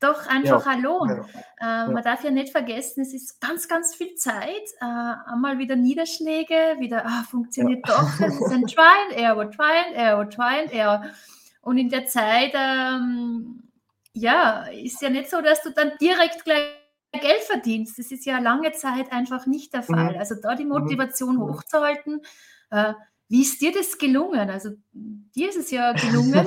doch 0.00 0.26
einfach 0.26 0.66
ja. 0.66 0.72
ein 0.72 0.82
Lohn. 0.82 1.24
Ja. 1.60 1.84
Äh, 1.84 1.92
man 1.92 2.02
darf 2.02 2.22
ja 2.22 2.30
nicht 2.30 2.52
vergessen, 2.52 3.00
es 3.00 3.14
ist 3.14 3.40
ganz, 3.40 3.66
ganz 3.68 3.94
viel 3.94 4.14
Zeit. 4.14 4.64
Äh, 4.80 4.84
einmal 4.84 5.58
wieder 5.58 5.76
Niederschläge, 5.76 6.76
wieder 6.78 7.04
ah, 7.06 7.24
funktioniert 7.28 7.88
doch. 7.88 8.20
Es 8.20 8.34
ist 8.34 8.52
ein 8.52 8.66
Try 8.66 8.82
and 9.08 9.16
Error, 9.16 9.50
Try 9.50 9.86
and 9.86 9.96
Error, 9.96 10.28
Try 10.28 10.60
and 10.62 10.72
Error. 10.72 11.04
Und 11.62 11.78
in 11.78 11.88
der 11.88 12.06
Zeit, 12.06 12.52
ähm, 12.54 13.62
ja, 14.12 14.66
ist 14.66 15.00
ja 15.02 15.10
nicht 15.10 15.30
so, 15.30 15.40
dass 15.40 15.62
du 15.62 15.70
dann 15.70 15.92
direkt 16.00 16.44
gleich 16.44 16.76
Geld 17.12 17.42
verdienst. 17.42 17.98
Das 17.98 18.10
ist 18.10 18.26
ja 18.26 18.38
lange 18.38 18.72
Zeit 18.72 19.12
einfach 19.12 19.46
nicht 19.46 19.72
der 19.72 19.82
Fall. 19.82 20.12
Mhm. 20.12 20.18
Also 20.18 20.34
da 20.40 20.54
die 20.54 20.64
mhm. 20.64 20.70
Motivation 20.70 21.36
mhm. 21.36 21.42
hochzuhalten. 21.42 22.20
Äh, 22.70 22.94
wie 23.28 23.42
ist 23.42 23.60
dir 23.60 23.72
das 23.72 23.98
gelungen? 23.98 24.50
Also 24.50 24.70
dir 24.92 25.48
ist 25.48 25.56
es 25.56 25.70
ja 25.70 25.92
gelungen. 25.92 26.46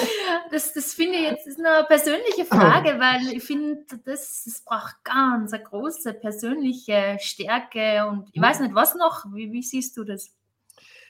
das, 0.50 0.72
das 0.72 0.94
finde 0.94 1.18
ich 1.18 1.30
jetzt 1.30 1.46
ist 1.46 1.58
eine 1.58 1.84
persönliche 1.86 2.44
Frage, 2.44 3.00
weil 3.00 3.36
ich 3.36 3.42
finde, 3.42 3.84
das, 4.04 4.44
das 4.44 4.62
braucht 4.64 5.02
ganz 5.02 5.52
eine 5.52 5.62
große 5.62 6.14
persönliche 6.14 7.16
Stärke 7.20 8.06
und 8.08 8.28
ich 8.32 8.40
weiß 8.40 8.60
nicht, 8.60 8.74
was 8.74 8.94
noch. 8.94 9.24
Wie, 9.32 9.50
wie 9.52 9.62
siehst 9.62 9.96
du 9.96 10.04
das? 10.04 10.30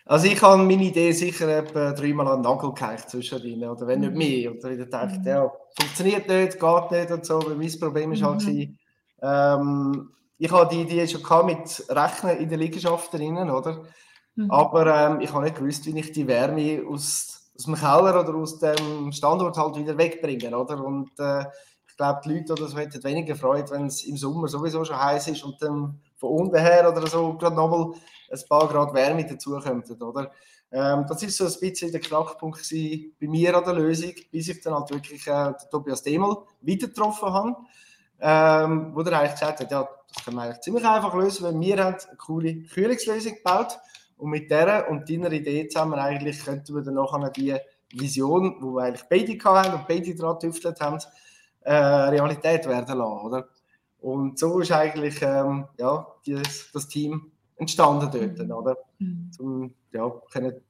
Also 0.07 0.27
ich 0.27 0.41
habe 0.43 0.63
meine 0.63 0.85
Idee 0.85 1.13
sicher 1.13 1.49
etwa 1.49 1.93
dreimal 1.93 2.27
an 2.29 2.43
den 2.43 2.51
Nagel 2.51 2.73
gehängt 2.73 3.09
zwischendrin, 3.09 3.63
oder 3.65 3.87
wenn 3.87 4.01
nicht 4.01 4.13
mhm. 4.13 4.19
mehr. 4.19 4.51
Oder 4.53 4.71
wieder 4.71 4.85
gedacht, 4.85 5.21
ja, 5.25 5.53
funktioniert 5.79 6.29
nicht, 6.29 6.59
geht 6.59 6.91
nicht 6.91 7.11
und 7.11 7.27
so. 7.27 7.35
Aber 7.39 7.55
mein 7.55 7.79
Problem 7.79 8.13
ist 8.13 8.23
halt, 8.23 8.45
mhm. 8.45 8.77
Ähm, 9.23 10.11
ich 10.39 10.51
habe 10.51 10.75
die 10.75 10.81
Idee 10.81 11.07
schon 11.07 11.47
mit 11.47 11.85
Rechnen 11.91 12.39
in 12.39 12.49
der 12.49 12.59
Liegenschaft 12.59 13.13
drinnen, 13.13 13.51
oder? 13.51 13.85
Mhm. 14.37 14.51
Aber 14.51 14.87
ähm, 14.87 15.21
ich 15.21 15.33
habe 15.33 15.45
nicht 15.45 15.57
gewusst, 15.57 15.87
wie 15.87 15.99
ich 15.99 16.13
die 16.13 16.27
Wärme 16.27 16.85
aus, 16.89 17.51
aus 17.57 17.65
dem 17.65 17.75
Keller 17.75 18.21
oder 18.21 18.35
aus 18.35 18.59
dem 18.59 19.13
Standort 19.13 19.57
halt 19.57 19.77
wieder 19.77 19.97
wegbringe, 19.97 20.57
oder? 20.57 20.85
Und 20.85 21.11
äh, 21.19 21.45
ich 21.89 21.97
glaube, 21.97 22.21
die 22.25 22.35
Leute 22.35 22.53
oder 22.53 22.69
so 22.69 22.79
hätten 22.79 23.03
weniger 23.05 23.37
Freude, 23.37 23.71
wenn 23.71 23.87
es 23.87 24.05
im 24.05 24.17
Sommer 24.17 24.49
sowieso 24.49 24.85
schon 24.85 25.03
heiß 25.03 25.29
ist 25.29 25.45
und 25.45 25.61
dann 25.61 26.01
von 26.17 26.31
unten 26.31 26.59
her 26.59 26.91
oder 26.91 27.07
so 27.07 27.35
gerade 27.35 27.57
nochmal 27.57 27.93
ein 28.31 28.41
paar 28.49 28.69
Grad 28.69 28.95
Wärme 28.95 29.27
dazukommt, 29.27 29.91
oder? 30.01 30.31
Ähm, 30.73 31.05
das 31.09 31.23
ist 31.23 31.37
so 31.37 31.47
ein 31.47 31.61
bisschen 31.61 31.91
der 31.91 32.01
Knackpunkt 32.01 32.63
bei 32.71 33.27
mir 33.27 33.57
an 33.57 33.65
der 33.65 33.75
Lösung, 33.75 34.13
bis 34.31 34.49
ich 34.49 34.61
dann 34.61 34.75
halt 34.75 34.91
wirklich 34.91 35.27
äh, 35.27 35.53
Tobias 35.71 36.03
Demel 36.03 36.37
wieder 36.61 36.87
getroffen 36.87 37.33
habe 37.33 37.57
ähm, 38.21 38.91
wo 38.95 39.01
er 39.03 39.19
eigentlich 39.19 39.33
gesagt 39.33 39.61
hat, 39.61 39.71
ja, 39.71 39.89
das 40.13 40.25
können 40.25 40.37
wir 40.37 40.43
eigentlich 40.43 40.61
ziemlich 40.61 40.85
einfach 40.85 41.15
lösen, 41.15 41.45
weil 41.45 41.59
wir 41.59 41.85
haben 41.85 41.97
eine 41.97 42.17
coole 42.17 42.63
Kühlungslösung 42.63 43.35
gebaut 43.35 43.79
und 44.21 44.31
mit 44.31 44.51
der 44.51 44.91
und 44.91 45.09
deiner 45.09 45.33
Idee 45.33 45.67
zusammen 45.69 45.99
eigentlich 45.99 46.45
könnten 46.45 46.75
wir 46.75 46.83
dann 46.83 46.95
nachher 46.95 47.31
die 47.31 47.57
Vision, 47.93 48.57
wo 48.61 48.75
wir 48.75 48.85
eigentlich 48.85 49.09
beide 49.09 49.45
haben 49.45 49.75
und 49.75 49.89
beide 49.89 50.15
daran 50.15 50.39
getüftelt 50.39 50.81
haben, 50.81 50.99
äh, 51.63 51.75
Realität 51.75 52.67
werden 52.67 52.99
lassen, 52.99 53.27
oder? 53.27 53.49
Und 53.99 54.39
so 54.39 54.61
ist 54.61 54.73
eigentlich 54.73 55.21
ähm, 55.23 55.67
ja, 55.79 56.07
dieses, 56.25 56.71
das 56.73 56.89
Team 56.89 57.33
entstanden 57.57 58.11
dort, 58.13 58.51
oder? 58.51 58.77
Mhm. 58.99 59.31
Zum, 59.33 59.75
ja, 59.93 60.11
können 60.33 60.61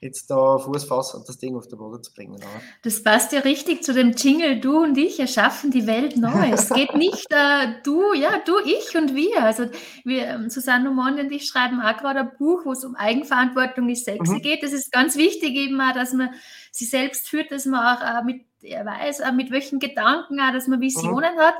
jetzt 0.00 0.30
da 0.30 0.58
Fuß 0.58 0.84
fassen 0.84 1.18
und 1.18 1.28
das 1.28 1.38
Ding 1.38 1.56
auf 1.56 1.66
den 1.68 1.78
Boden 1.78 2.02
zu 2.02 2.12
bringen. 2.12 2.34
Oder? 2.34 2.46
Das 2.82 3.02
passt 3.02 3.32
ja 3.32 3.40
richtig 3.40 3.82
zu 3.82 3.92
dem 3.92 4.12
Jingle, 4.12 4.60
du 4.60 4.82
und 4.82 4.96
ich 4.96 5.18
erschaffen 5.18 5.70
die 5.70 5.86
Welt 5.86 6.16
neu. 6.16 6.50
es 6.52 6.68
geht 6.74 6.94
nicht 6.94 7.26
äh, 7.30 7.74
du, 7.82 8.14
ja, 8.14 8.38
du, 8.44 8.58
ich 8.64 8.96
und 8.96 9.14
wir. 9.14 9.42
Also 9.42 9.66
wir, 10.04 10.26
ähm, 10.26 10.50
Susanne 10.50 10.90
Monde 10.90 11.22
und 11.22 11.32
ich 11.32 11.46
schreiben 11.46 11.80
auch 11.80 11.96
gerade 11.96 12.20
ein 12.20 12.32
Buch, 12.38 12.64
wo 12.64 12.72
es 12.72 12.84
um 12.84 12.94
Eigenverantwortung 12.94 13.88
ist 13.88 14.04
sexy 14.04 14.34
mhm. 14.34 14.42
geht. 14.42 14.62
Das 14.62 14.72
ist 14.72 14.92
ganz 14.92 15.16
wichtig 15.16 15.54
eben 15.54 15.80
auch, 15.80 15.94
dass 15.94 16.12
man 16.12 16.30
sich 16.70 16.90
selbst 16.90 17.28
führt, 17.28 17.50
dass 17.50 17.66
man 17.66 17.96
auch 17.96 18.02
äh, 18.02 18.24
mit, 18.24 18.46
er 18.62 18.84
weiß, 18.84 19.20
äh, 19.20 19.32
mit 19.32 19.50
welchen 19.50 19.78
Gedanken, 19.78 20.40
auch, 20.40 20.52
dass 20.52 20.68
man 20.68 20.80
Visionen 20.80 21.34
mhm. 21.34 21.40
hat. 21.40 21.54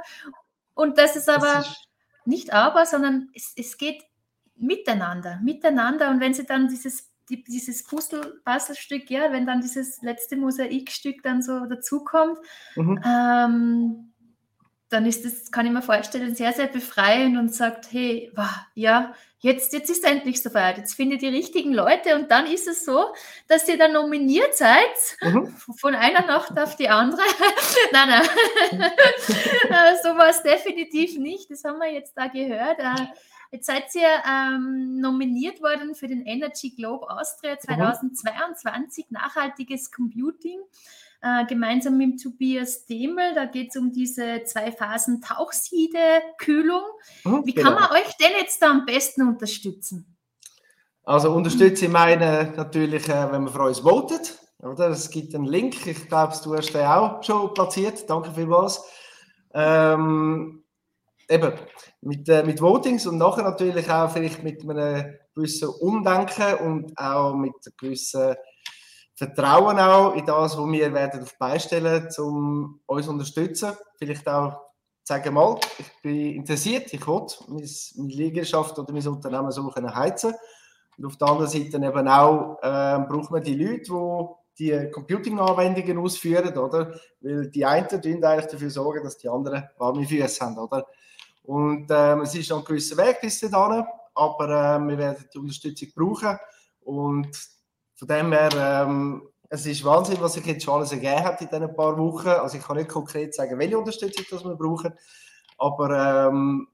Und 0.75 0.99
das 0.99 1.17
ist 1.17 1.29
aber 1.29 1.47
das 1.47 1.69
ist 1.69 1.89
nicht 2.25 2.53
aber, 2.53 2.87
sondern 2.87 3.31
es, 3.35 3.53
es 3.57 3.79
geht 3.79 4.03
miteinander, 4.55 5.41
miteinander. 5.43 6.11
Und 6.11 6.21
wenn 6.21 6.35
sie 6.35 6.45
dann 6.45 6.69
dieses 6.69 7.08
die, 7.29 7.43
dieses 7.45 7.85
Puzzlestück, 7.85 9.11
ja, 9.11 9.33
wenn 9.33 9.47
dann 9.47 9.61
dieses 9.61 10.03
letzte 10.03 10.37
Mosaikstück 10.37 11.23
dann 11.23 11.43
so 11.43 11.67
dazukommt, 11.67 12.39
mhm. 12.77 13.01
ähm, 13.05 14.13
dann 14.89 15.05
ist 15.05 15.25
das, 15.25 15.51
kann 15.51 15.67
ich 15.67 15.73
mir 15.73 15.83
vorstellen, 15.83 16.35
sehr, 16.35 16.53
sehr 16.53 16.67
befreiend 16.67 17.37
und 17.37 17.55
sagt, 17.55 17.93
hey, 17.93 18.33
wow, 18.35 18.49
ja, 18.75 19.15
jetzt, 19.41 19.75
jetzt 19.75 19.91
ist 19.91 20.05
endlich 20.05 20.43
soweit, 20.43 20.79
jetzt 20.79 20.95
finde 20.95 21.17
ich 21.17 21.21
die 21.21 21.29
richtigen 21.29 21.75
Leute 21.75 22.15
und 22.17 22.31
dann 22.31 22.47
ist 22.47 22.67
es 22.67 22.87
so, 22.87 23.13
dass 23.49 23.69
ihr 23.69 23.77
dann 23.77 23.93
nominiert 23.93 24.57
seid, 24.57 24.79
mhm. 25.21 25.55
von 25.77 25.95
einer 25.95 26.25
Nacht 26.27 26.59
auf 26.59 26.77
die 26.77 26.89
andere. 26.89 27.21
nein, 27.93 28.09
nein, 28.09 28.81
äh, 28.81 29.97
so 30.03 30.17
war 30.17 30.31
es 30.31 30.43
definitiv 30.43 31.19
nicht, 31.19 31.51
das 31.51 31.65
haben 31.65 31.79
wir 31.79 31.93
jetzt 31.93 32.17
da 32.17 32.29
gehört. 32.29 32.79
Jetzt 33.51 33.67
seid 33.67 33.95
ihr 33.95 34.09
ähm, 34.29 35.01
nominiert 35.01 35.63
worden 35.63 35.95
für 35.95 36.07
den 36.07 36.27
Energy 36.27 36.71
Globe 36.71 37.09
Austria 37.09 37.59
2022, 37.59 39.07
mhm. 39.09 39.15
nachhaltiges 39.15 39.91
Computing. 39.91 40.61
Äh, 41.21 41.47
gemeinsam 41.47 41.97
mit 41.97 42.23
Tobias 42.23 42.87
Demel. 42.87 43.35
Da 43.35 43.47
geht 43.47 43.71
es 43.71 43.77
um 43.77 43.93
diese 43.93 44.45
zwei 44.45 44.71
Phasen 44.71 45.21
Tauchsiede, 45.21 45.99
Kühlung. 46.39 46.83
Mhm, 47.25 47.45
Wie 47.45 47.55
genau. 47.55 47.71
kann 47.71 47.81
man 47.81 47.91
euch 47.91 48.17
denn 48.21 48.31
jetzt 48.39 48.63
da 48.63 48.71
am 48.71 48.87
besten 48.87 49.27
unterstützen? 49.27 50.17
Also 51.03 51.33
unterstütze 51.33 51.87
ich 51.87 51.91
meine 51.91 52.53
natürlich, 52.57 53.09
äh, 53.09 53.33
wenn 53.33 53.45
man 53.45 53.53
für 53.53 53.63
uns 53.63 53.81
votet. 53.81 54.39
Oder? 54.61 54.91
Es 54.91 55.11
gibt 55.11 55.35
einen 55.35 55.47
Link, 55.47 55.87
ich 55.87 56.09
glaube, 56.09 56.35
du 56.45 56.55
hast 56.55 56.73
den 56.73 56.87
auch 56.87 57.23
schon 57.25 57.53
platziert. 57.53 58.09
Danke 58.09 58.31
vielmals. 58.31 58.81
Ähm, 59.55 60.63
eben, 61.29 61.53
mit, 62.01 62.29
äh, 62.29 62.43
mit 62.43 62.61
Votings 62.61 63.07
und 63.07 63.19
nachher 63.19 63.45
natürlich 63.45 63.91
auch 63.91 64.11
vielleicht 64.11 64.43
mit 64.43 64.69
einem 64.69 65.15
gewissen 65.35 65.69
Umdenken 65.69 66.55
und 66.67 66.99
auch 66.99 67.35
mit 67.35 67.53
einem 67.53 67.75
gewissen 67.79 68.35
Vertrauen 69.15 69.79
auch 69.79 70.15
in 70.15 70.25
das, 70.25 70.57
was 70.57 70.73
wir 70.73 70.95
werden 70.95 71.23
auf 71.23 71.37
beistellen, 71.39 72.09
um 72.19 72.81
uns 72.87 73.07
zu 73.07 73.13
unterstützen. 73.13 73.73
Vielleicht 73.99 74.29
auch 74.29 74.61
sagen 75.03 75.35
mal, 75.35 75.59
ich 75.79 76.03
bin 76.03 76.35
interessiert, 76.37 76.93
ich 76.93 77.07
will 77.07 77.27
meine 77.49 78.13
Liegenschaft 78.13 78.79
oder 78.79 78.93
mein 78.93 79.07
Unternehmen 79.09 79.51
so 79.51 79.67
können 79.69 79.95
heizen. 79.95 80.35
Und 80.97 81.07
auf 81.07 81.17
der 81.17 81.29
anderen 81.29 81.51
Seite 81.51 81.77
eben 81.79 82.09
auch 82.09 82.59
äh, 82.63 82.99
braucht 83.09 83.31
man 83.31 83.43
die 83.43 83.55
Leute, 83.55 83.85
die 83.85 84.29
die 84.59 84.91
Computing-Anwendungen 84.91 85.99
ausführen, 85.99 86.57
oder? 86.59 86.93
Weil 87.21 87.49
die 87.51 87.65
einen 87.65 87.89
eigentlich 88.25 88.47
dafür 88.47 88.71
sorgen, 88.71 89.05
dass 89.05 89.17
die 89.17 89.29
anderen 89.29 89.65
warme 89.79 90.05
Füße 90.05 90.45
haben, 90.45 90.59
oder? 90.59 90.87
Und 91.49 91.87
ähm, 91.89 92.21
es 92.21 92.35
ist 92.35 92.51
noch 92.51 92.59
ein 92.59 92.65
gewisser 92.67 92.99
Weg 92.99 93.23
bis 93.23 93.41
dahin, 93.41 93.83
aber 94.15 94.45
äh, 94.51 94.87
wir 94.87 94.99
werden 94.99 95.25
die 95.33 95.39
Unterstützung 95.39 95.89
brauchen. 95.97 96.39
Und 96.81 97.35
von 97.95 98.07
dem 98.07 98.33
her, 98.33 98.51
ähm, 98.55 99.23
es 99.49 99.65
ist 99.65 99.83
Wahnsinn, 99.83 100.21
was 100.21 100.35
sich 100.35 100.45
jetzt 100.45 100.63
schon 100.63 100.75
alles 100.75 100.93
ergeben 100.93 101.25
hat 101.25 101.41
in 101.41 101.49
diesen 101.49 101.75
paar 101.75 101.97
Wochen. 101.97 102.29
Also 102.29 102.59
ich 102.59 102.63
kann 102.63 102.77
nicht 102.77 102.91
konkret 102.91 103.35
sagen, 103.35 103.59
welche 103.59 103.79
Unterstützung 103.79 104.27
das 104.31 104.45
wir 104.45 104.57
brauchen, 104.57 104.93
aber 105.57 106.29
ähm, 106.29 106.69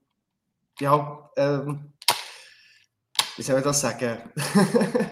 ja, 0.81 1.29
ähm, 1.37 1.93
wie 3.37 3.41
soll 3.41 3.57
ich 3.57 3.63
das 3.63 3.81
sagen? 3.81 4.17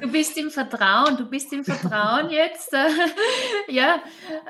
du 0.01 0.11
bist 0.11 0.37
im 0.37 0.49
Vertrauen, 0.49 1.17
du 1.17 1.29
bist 1.29 1.51
im 1.51 1.63
Vertrauen 1.63 2.29
jetzt. 2.29 2.73
Äh, 2.73 2.87
ja, 3.71 4.01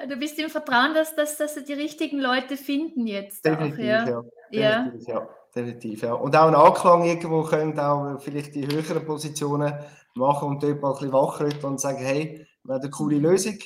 du 0.08 0.16
bist 0.18 0.38
im 0.40 0.50
Vertrauen, 0.50 0.94
dass, 0.94 1.16
dass, 1.16 1.38
dass 1.38 1.56
die 1.64 1.74
richtigen 1.74 2.20
Leute 2.20 2.56
finden 2.56 3.08
jetzt. 3.08 3.44
Definitiv, 3.44 3.80
auch, 3.80 3.84
ja. 3.84 4.24
ja. 4.52 4.84
Definitiv, 4.84 5.08
ja. 5.08 5.30
Definitiv, 5.56 6.02
ja. 6.02 6.14
Und 6.14 6.36
auch 6.36 6.48
ein 6.48 6.56
Anklang 6.56 7.04
irgendwo 7.04 7.44
können 7.44 7.80
auch 7.80 8.20
vielleicht 8.20 8.56
die 8.56 8.66
höheren 8.66 9.06
Positionen 9.06 9.74
machen 10.16 10.50
und 10.50 10.64
dort 10.64 10.82
mal 10.82 10.90
ein 10.90 10.94
bisschen 10.94 11.14
wachrütteln 11.14 11.66
und 11.66 11.82
sagen, 11.82 12.00
hey, 12.00 12.48
wir 12.64 12.76
haben 12.76 12.82
eine 12.82 12.90
coole 12.90 13.18
Lösung, 13.18 13.58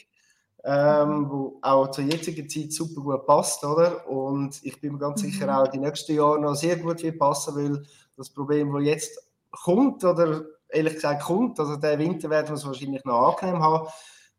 ähm, 0.64 1.30
wo 1.30 1.60
auch 1.62 1.92
zur 1.92 2.04
jetzigen 2.06 2.50
Zeit 2.50 2.74
super 2.74 3.02
gut 3.02 3.26
passt, 3.26 3.64
oder? 3.64 4.08
Und 4.10 4.60
ich 4.64 4.80
bin 4.82 4.94
mir 4.94 5.00
ganz 5.00 5.22
sicher 5.22 5.48
mhm. 5.48 5.54
auch 5.54 5.68
die 5.68 5.80
nächsten 5.80 6.16
Jahre 6.16 6.40
noch 6.40 6.56
sehr 6.56 6.78
gut 6.78 7.04
wird 7.04 7.20
passen, 7.20 7.56
weil 7.56 7.86
das 8.18 8.30
Problem, 8.30 8.74
das 8.74 8.84
jetzt 8.84 9.27
kommt, 9.52 10.04
oder 10.04 10.46
ehrlich 10.70 10.96
gesagt 10.96 11.24
kommt, 11.24 11.60
also 11.60 11.76
der 11.76 12.00
Winter 12.00 12.30
werden 12.30 12.50
wir 12.50 12.56
es 12.56 12.66
wahrscheinlich 12.66 13.04
noch 13.06 13.36
angenehm 13.36 13.62
haben, 13.62 13.88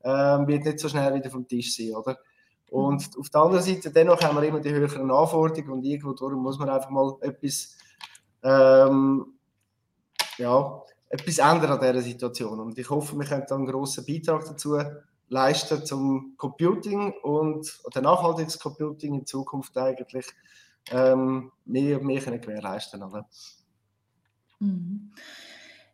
ähm, 0.04 0.46
wird 0.46 0.64
nicht 0.64 0.78
so 0.78 0.88
schnell 0.88 1.14
wieder 1.14 1.30
vom 1.30 1.46
Tisch 1.46 1.76
sein, 1.76 1.94
oder? 1.94 2.18
Und 2.70 3.14
mhm. 3.14 3.20
auf 3.20 3.30
der 3.30 3.40
anderen 3.40 3.64
Seite, 3.64 3.90
dennoch 3.90 4.20
haben 4.22 4.36
wir 4.36 4.46
immer 4.46 4.60
die 4.60 4.70
höheren 4.70 5.10
Anforderungen 5.10 5.72
und 5.72 5.84
irgendwo 5.84 6.12
darum 6.12 6.42
muss 6.42 6.58
man 6.58 6.68
einfach 6.68 6.90
mal 6.90 7.16
etwas, 7.20 7.76
ähm, 8.42 9.38
ja, 10.36 10.82
etwas 11.08 11.38
ändern 11.38 11.72
an 11.72 11.80
dieser 11.80 12.02
Situation. 12.02 12.60
Und 12.60 12.78
ich 12.78 12.90
hoffe, 12.90 13.16
wir 13.16 13.24
können 13.24 13.46
dann 13.48 13.58
einen 13.58 13.66
grossen 13.66 14.04
Beitrag 14.04 14.44
dazu 14.44 14.78
leisten 15.28 15.84
zum 15.84 16.34
Computing 16.36 17.14
und 17.22 17.80
oder 17.84 18.00
nachhaltiges 18.00 18.58
Computing 18.58 19.14
in 19.14 19.26
Zukunft 19.26 19.76
eigentlich 19.76 20.26
ähm, 20.90 21.52
mehr 21.64 21.98
und 21.98 22.06
mehr 22.06 22.20
können 22.20 22.40
gewährleisten. 22.40 23.02
Oder? 23.02 23.26
Mhm. 24.60 25.12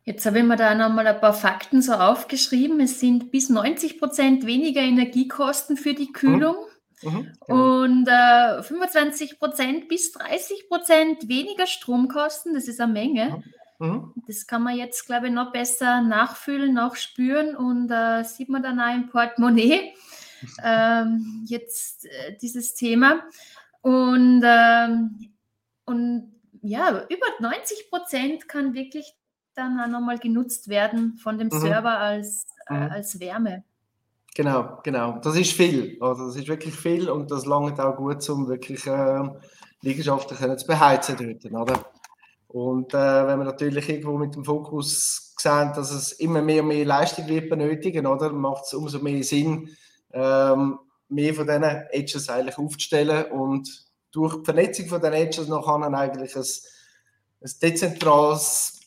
Jetzt 0.05 0.27
habe 0.27 0.38
ich 0.38 0.44
mir 0.44 0.57
da 0.57 0.74
nochmal 0.74 1.07
ein 1.07 1.20
paar 1.20 1.33
Fakten 1.33 1.81
so 1.81 1.94
aufgeschrieben. 1.94 2.79
Es 2.81 3.00
sind 3.00 3.31
bis 3.31 3.48
90 3.48 3.98
Prozent 3.98 4.44
weniger 4.46 4.83
Energiekosten 4.83 5.79
für 5.79 5.94
die 5.94 6.12
Kühlung. 6.12 6.57
Mhm. 6.57 6.74
Mhm, 7.03 7.33
genau. 7.46 7.83
Und 7.83 8.09
äh, 8.09 8.62
25 8.62 9.38
Prozent 9.38 9.88
bis 9.88 10.12
30 10.12 10.68
Prozent 10.68 11.29
weniger 11.29 11.66
Stromkosten, 11.66 12.55
das 12.55 12.68
ist 12.68 12.81
eine 12.81 12.92
Menge. 12.92 13.42
Mhm. 13.79 13.87
mhm. 13.87 14.12
Das 14.27 14.46
kann 14.46 14.62
man 14.62 14.77
jetzt, 14.77 15.07
glaube 15.07 15.29
ich, 15.29 15.33
noch 15.33 15.53
besser 15.53 16.03
nachfühlen, 16.03 16.74
nachspüren 16.74 17.57
und 17.57 17.90
äh, 17.90 18.24
sieht 18.24 18.48
man 18.48 18.62
dann 18.62 18.81
auch 18.81 18.94
im 18.94 19.09
Portemonnaie 19.09 19.94
ähm, 20.64 21.44
jetzt 21.46 22.07
äh, 22.07 22.37
dieses 22.40 22.74
Thema. 22.74 23.22
Und, 23.81 24.42
ähm, 24.44 25.33
und 25.85 26.33
ja, 26.64 27.05
über 27.09 27.27
90 27.40 27.90
Prozent 27.90 28.48
kann 28.48 28.74
wirklich 28.74 29.14
dann 29.55 29.79
auch 29.79 29.87
nochmal 29.87 30.18
genutzt 30.18 30.68
werden 30.68 31.16
von 31.16 31.38
dem 31.38 31.48
mhm. 31.48 31.61
Server 31.61 31.98
als, 31.98 32.46
äh, 32.68 32.74
mhm. 32.74 32.90
als 32.90 33.20
Wärme. 33.20 33.64
Genau, 34.35 34.81
genau. 34.83 35.18
Das 35.18 35.37
ist 35.37 35.53
viel. 35.53 35.96
Also 36.00 36.27
das 36.27 36.37
ist 36.37 36.48
wirklich 36.48 36.74
viel 36.74 37.09
und 37.09 37.31
das 37.31 37.46
langt 37.46 37.79
auch 37.79 37.96
gut, 37.96 38.29
um 38.31 38.48
wirklich 38.48 38.85
äh, 38.87 39.29
Liegenschaften 39.83 40.37
können 40.37 40.59
zu 40.59 40.66
beheizen 40.66 41.16
dort, 41.16 41.68
oder? 41.68 41.85
Und 42.48 42.94
äh, 42.94 43.27
wenn 43.27 43.38
wir 43.38 43.44
natürlich 43.44 43.88
irgendwo 43.88 44.16
mit 44.16 44.35
dem 44.35 44.44
Fokus 44.44 45.35
sehen, 45.38 45.72
dass 45.74 45.92
es 45.92 46.12
immer 46.12 46.40
mehr 46.40 46.62
und 46.62 46.68
mehr 46.68 46.85
Leistung 46.85 47.29
wird 47.29 47.50
benötigen, 47.50 48.07
oder, 48.07 48.33
macht 48.33 48.64
es 48.64 48.74
umso 48.74 48.98
mehr 49.00 49.22
Sinn, 49.22 49.68
ähm, 50.12 50.79
mehr 51.09 51.35
von 51.35 51.46
diesen 51.46 51.62
Edges 51.62 52.29
eigentlich 52.29 52.59
aufzustellen 52.59 53.31
und 53.31 53.85
durch 54.14 54.37
die 54.37 54.44
Vernetzung 54.44 54.87
von 54.87 55.00
den 55.00 55.12
Edges 55.12 55.48
kann 55.48 55.94
eigentlich 55.94 56.37
ein, 56.37 56.42
ein 56.42 57.50
dezentrales, 57.61 58.81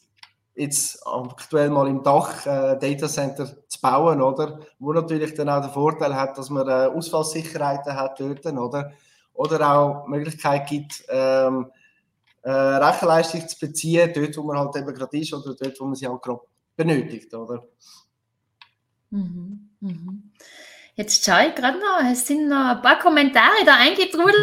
jetzt 0.56 1.06
aktuell 1.06 1.70
mal 1.70 1.88
im 1.88 2.02
Dach, 2.02 2.46
äh, 2.46 2.78
Datacenter 2.80 3.68
zu 3.68 3.82
bauen, 3.82 4.22
oder? 4.22 4.62
Wo 4.80 4.94
natürlich 4.94 5.34
dann 5.34 5.50
auch 5.50 5.62
den 5.62 5.72
Vorteil 5.72 6.16
hat, 6.16 6.38
dass 6.38 6.50
man 6.50 6.68
äh, 6.68 6.88
Ausfallsicherheiten 6.88 7.94
hat 7.94 8.20
dort, 8.20 8.46
oder? 8.46 8.94
Oder 9.34 9.72
auch 9.72 10.08
Möglichkeit 10.08 10.68
gibt, 10.68 11.04
ähm, 11.10 11.72
äh, 12.42 12.50
Rechenleistung 12.50 13.48
zu 13.48 13.60
beziehen, 13.60 14.12
dort, 14.16 14.38
wo 14.38 14.44
man 14.44 14.58
halt 14.58 14.76
eben 14.78 14.94
gerade 14.94 15.20
ist 15.20 15.34
oder 15.34 15.54
dort, 15.54 15.80
wo 15.80 15.86
man 15.86 15.96
sie 15.96 16.08
auch 16.08 16.22
gerade 16.22 16.40
benötigt, 16.78 17.34
oder? 17.34 17.68
Mhm, 19.10 19.70
mhm. 19.82 20.32
Jetzt 20.97 21.23
schaue 21.23 21.49
ich 21.49 21.53
gerade 21.53 21.77
noch, 21.77 22.12
es 22.12 22.25
sind 22.25 22.49
noch 22.49 22.75
ein 22.75 22.81
paar 22.81 22.97
Kommentare 22.97 23.63
da 23.65 23.75
eingetrudelt. 23.75 24.36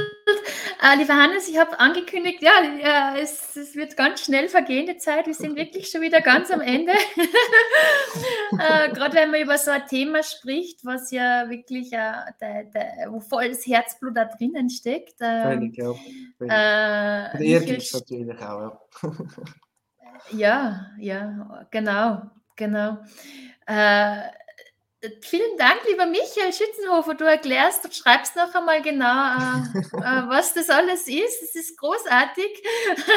Äh, 0.80 0.98
liebe 0.98 1.12
Hannes, 1.12 1.48
ich 1.48 1.58
habe 1.58 1.78
angekündigt, 1.80 2.42
ja, 2.42 2.62
ja 2.80 3.16
es, 3.16 3.56
es, 3.56 3.74
wird 3.74 3.96
ganz 3.96 4.24
schnell 4.24 4.48
vergehen, 4.48 4.86
die 4.86 4.96
Zeit. 4.98 5.26
Wir 5.26 5.34
sind 5.34 5.56
wirklich 5.56 5.88
schon 5.88 6.00
wieder 6.00 6.20
ganz 6.20 6.50
am 6.52 6.60
Ende. 6.60 6.92
äh, 8.52 8.92
gerade 8.92 9.14
wenn 9.14 9.32
man 9.32 9.40
über 9.40 9.58
so 9.58 9.72
ein 9.72 9.86
Thema 9.88 10.22
spricht, 10.22 10.84
was 10.84 11.10
ja 11.10 11.50
wirklich, 11.50 11.92
äh, 11.92 12.12
der, 12.40 12.64
der, 12.64 13.08
wo 13.10 13.18
voll 13.18 13.48
das 13.48 13.66
Herzblut 13.66 14.16
da 14.16 14.26
drinnen 14.26 14.70
steckt. 14.70 15.16
Ähm, 15.20 15.72
ja. 15.74 17.34
Äh, 17.34 17.50
Ehrgeiz 17.50 17.92
natürlich 17.92 18.38
auch, 18.40 18.78
ja. 20.30 20.30
ja, 20.30 20.86
ja, 20.98 21.66
genau, 21.70 22.22
genau. 22.56 22.98
Äh, 23.66 24.18
Vielen 25.20 25.58
Dank, 25.58 25.80
lieber 25.88 26.06
Michael 26.06 26.52
Schützenhofer. 26.52 27.14
Du 27.14 27.24
erklärst, 27.24 27.84
du 27.84 27.92
schreibst 27.92 28.36
noch 28.36 28.54
einmal 28.54 28.80
genau, 28.80 29.04
äh, 29.04 29.78
äh, 29.98 30.28
was 30.28 30.54
das 30.54 30.70
alles 30.70 31.08
ist. 31.08 31.42
Es 31.42 31.54
ist 31.54 31.76
großartig. 31.78 32.62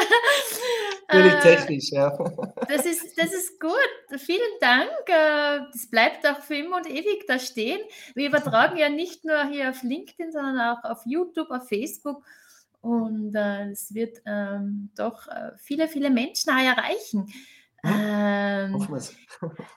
Völlig 1.10 1.32
äh, 1.32 1.40
technisch, 1.40 1.90
ja. 1.92 2.10
Das 2.68 2.84
ist, 2.84 3.16
das 3.16 3.32
ist 3.32 3.58
gut. 3.58 4.18
Vielen 4.18 4.40
Dank. 4.60 4.90
Äh, 5.06 5.60
das 5.72 5.88
bleibt 5.90 6.26
auch 6.26 6.40
für 6.40 6.56
immer 6.56 6.76
und 6.76 6.90
ewig 6.90 7.26
da 7.26 7.38
stehen. 7.38 7.80
Wir 8.14 8.28
übertragen 8.28 8.76
ja 8.76 8.90
nicht 8.90 9.24
nur 9.24 9.46
hier 9.46 9.70
auf 9.70 9.82
LinkedIn, 9.82 10.32
sondern 10.32 10.60
auch 10.60 10.84
auf 10.84 11.00
YouTube, 11.06 11.50
auf 11.50 11.68
Facebook. 11.68 12.22
Und 12.82 13.34
äh, 13.34 13.70
es 13.70 13.94
wird 13.94 14.18
ähm, 14.26 14.90
doch 14.96 15.26
viele, 15.56 15.88
viele 15.88 16.10
Menschen 16.10 16.50
erreichen. 16.50 17.32
Ähm, 17.84 18.74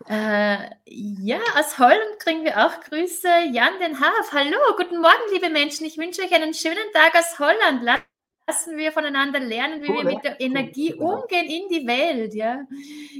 äh, 0.09 0.69
ja, 0.85 1.39
aus 1.57 1.77
Holland 1.77 2.19
kriegen 2.19 2.43
wir 2.43 2.65
auch 2.65 2.79
Grüße. 2.81 3.27
Jan 3.51 3.79
Den 3.79 3.99
Haaf, 3.99 4.31
hallo, 4.33 4.57
guten 4.77 4.99
Morgen, 4.99 5.33
liebe 5.33 5.49
Menschen. 5.49 5.85
Ich 5.85 5.97
wünsche 5.97 6.21
euch 6.23 6.33
einen 6.33 6.53
schönen 6.53 6.91
Tag 6.93 7.15
aus 7.15 7.37
Holland. 7.37 7.83
Lassen 7.83 8.77
wir 8.77 8.91
voneinander 8.91 9.39
lernen, 9.39 9.83
wie 9.83 9.89
cool, 9.89 9.97
wir 9.97 10.15
mit 10.15 10.23
der 10.23 10.41
Energie 10.41 10.95
cool, 10.97 11.21
umgehen 11.21 11.45
in 11.45 11.69
die 11.69 11.87
Welt. 11.87 12.33
Ja, 12.33 12.65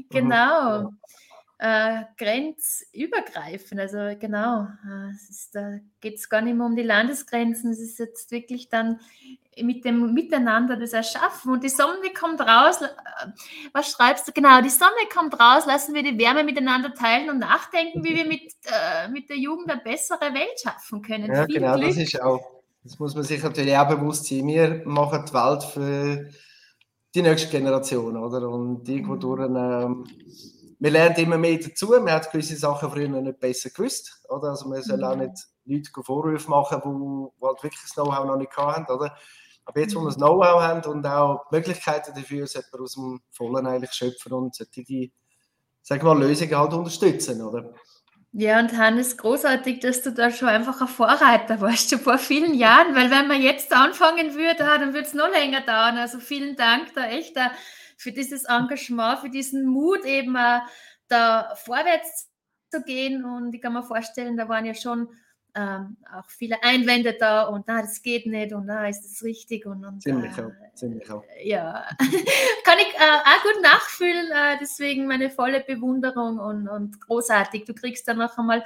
genau. 0.10 0.82
Mhm, 0.82 1.00
äh, 1.62 2.06
grenzübergreifend. 2.18 3.80
Also 3.80 4.18
genau, 4.20 4.64
äh, 4.64 5.12
ist, 5.30 5.54
da 5.54 5.78
geht 6.00 6.16
es 6.16 6.28
gar 6.28 6.42
nicht 6.42 6.58
mehr 6.58 6.66
um 6.66 6.76
die 6.76 6.82
Landesgrenzen. 6.82 7.70
Es 7.70 7.80
ist 7.80 8.00
jetzt 8.00 8.32
wirklich 8.32 8.70
dann 8.70 9.00
mit 9.62 9.86
dem 9.86 10.12
Miteinander 10.16 10.76
das 10.76 10.94
Erschaffen. 10.94 11.52
Und 11.54 11.64
die 11.64 11.70
Sonne 11.70 12.14
kommt 12.20 12.42
raus. 12.42 12.82
Äh, 12.82 12.88
was 13.74 13.92
schreibst 13.92 14.28
du? 14.28 14.32
Genau, 14.32 14.60
die 14.62 14.72
Sonne 14.72 14.92
kommt 15.14 15.40
raus, 15.40 15.68
lassen 15.68 15.94
wir 15.94 16.02
die 16.02 16.18
Wärme 16.18 16.44
miteinander 16.44 16.96
teilen 16.96 17.30
und 17.30 17.38
nachdenken, 17.38 18.04
wie 18.04 18.16
wir 18.16 18.26
mit, 18.26 18.54
äh, 18.66 19.08
mit 19.10 19.30
der 19.30 19.38
Jugend 19.38 19.70
eine 19.70 19.82
bessere 19.82 20.34
Welt 20.34 20.60
schaffen 20.64 21.04
können. 21.04 21.32
Ja, 21.32 21.46
Viel 21.46 21.60
genau, 21.60 21.76
Glück. 21.76 21.90
das 21.90 21.98
ist 21.98 22.22
auch. 22.22 22.42
Das 22.84 22.98
muss 22.98 23.14
man 23.14 23.24
sich 23.24 23.44
natürlich 23.44 23.78
auch 23.78 23.88
bewusst 23.88 24.26
sein. 24.26 24.48
Wir 24.48 24.82
machen 24.86 25.26
die 25.28 25.34
Welt 25.36 25.64
für 25.64 26.28
die 27.14 27.22
nächste 27.22 27.50
Generation, 27.52 28.18
oder? 28.18 28.50
Und 28.50 28.90
irgendwo 28.90 29.14
mhm. 29.14 29.20
durch 29.20 29.42
ähm, 29.42 30.06
man 30.82 30.92
lernt 30.94 31.18
immer 31.20 31.38
mehr 31.38 31.60
dazu. 31.60 31.90
Man 31.90 32.12
hat 32.12 32.32
gewisse 32.32 32.56
Sachen 32.58 32.90
früher 32.90 33.08
noch 33.08 33.22
nicht 33.22 33.40
besser 33.40 33.70
gewusst. 33.70 34.20
Oder? 34.30 34.50
Also 34.50 34.68
man 34.68 34.82
soll 34.82 35.04
auch 35.04 35.16
Mhm. 35.16 35.22
nicht 35.22 35.48
Leute 35.66 36.04
Vorwürfe 36.04 36.50
machen, 36.50 36.82
die 36.84 37.46
halt 37.46 37.64
wirklich 37.64 37.82
das 37.84 37.94
Know-how 37.94 38.26
noch 38.26 38.38
nicht 38.38 38.58
haben. 38.58 38.86
Oder? 38.86 39.16
Aber 39.64 39.80
jetzt, 39.80 39.96
wo 39.96 40.00
wir 40.02 40.08
das 40.08 40.18
Know-how 40.18 40.60
haben 40.62 40.84
und 40.92 41.06
auch 41.06 41.46
die 41.52 41.56
Möglichkeiten 41.56 42.14
dafür, 42.16 42.48
sollte 42.48 42.70
man 42.74 42.82
aus 42.82 42.94
dem 42.96 43.22
Vollen 43.30 43.68
eigentlich 43.68 43.94
schöpfen 43.94 44.34
und 44.34 44.56
solche, 44.56 45.12
sagen 45.84 46.02
wir 46.04 46.16
mal, 46.16 46.28
Lösungen 46.28 46.58
halt 46.58 46.74
unterstützen. 46.74 47.42
Oder? 47.44 47.74
Ja, 48.34 48.60
und 48.60 48.76
Hannes, 48.76 49.18
großartig, 49.18 49.82
dass 49.82 50.02
du 50.02 50.12
da 50.14 50.32
schon 50.32 50.48
einfach 50.48 50.82
ein 50.82 50.88
Vorreiter 50.88 51.62
warst, 51.62 51.92
schon 51.92 52.00
vor 52.00 52.18
vielen 52.18 52.56
Jahren, 52.56 52.96
weil 52.96 53.12
wenn 53.12 53.28
man 53.28 53.42
jetzt 53.42 53.72
anfangen 53.72 54.34
würde, 54.36 54.64
ah, 54.64 54.78
dann 54.80 54.94
würde 54.94 55.06
es 55.06 55.14
noch 55.14 55.30
länger 55.30 55.62
dauern. 55.62 55.98
Also 55.98 56.20
vielen 56.20 56.56
Dank 56.56 56.94
da 56.96 57.06
echt 57.06 57.38
äh, 57.38 57.50
für 58.02 58.12
dieses 58.12 58.46
Engagement, 58.46 59.20
für 59.20 59.30
diesen 59.30 59.66
Mut 59.68 60.06
eben 60.06 60.36
äh, 60.36 60.62
da 61.08 61.54
vorwärts 61.56 62.32
zu 62.72 62.82
gehen. 62.82 63.24
Und 63.24 63.54
ich 63.54 63.62
kann 63.62 63.74
mir 63.74 63.84
vorstellen, 63.84 64.38
da 64.38 64.50
waren 64.50 64.66
ja 64.66 64.74
schon 64.74 65.08
ähm, 65.56 65.98
auch 66.18 66.30
viele 66.30 66.62
Einwände 66.64 67.14
da 67.20 67.44
und 67.44 67.66
na, 67.68 67.82
das 67.82 68.02
geht 68.02 68.26
nicht 68.26 68.54
und 68.54 68.66
na, 68.68 68.88
ist 68.88 69.04
das 69.04 69.24
richtig 69.24 69.66
und, 69.66 69.84
und 69.86 70.02
Ziemlich 70.02 70.38
äh, 70.38 70.42
auch. 70.44 70.52
Ziemlich 70.76 71.12
auch. 71.12 71.24
ja, 71.44 71.86
kann 72.64 72.78
ich 72.80 72.94
äh, 72.96 73.20
auch 73.26 73.44
gut 73.44 73.62
nachfühlen, 73.62 74.32
äh, 74.32 74.58
deswegen 74.62 75.08
meine 75.08 75.30
volle 75.30 75.60
Bewunderung 75.62 76.40
und, 76.40 76.68
und 76.70 77.02
großartig. 77.02 77.66
Du 77.66 77.74
kriegst 77.74 78.08
dann 78.08 78.18
noch 78.18 78.38
einmal 78.38 78.64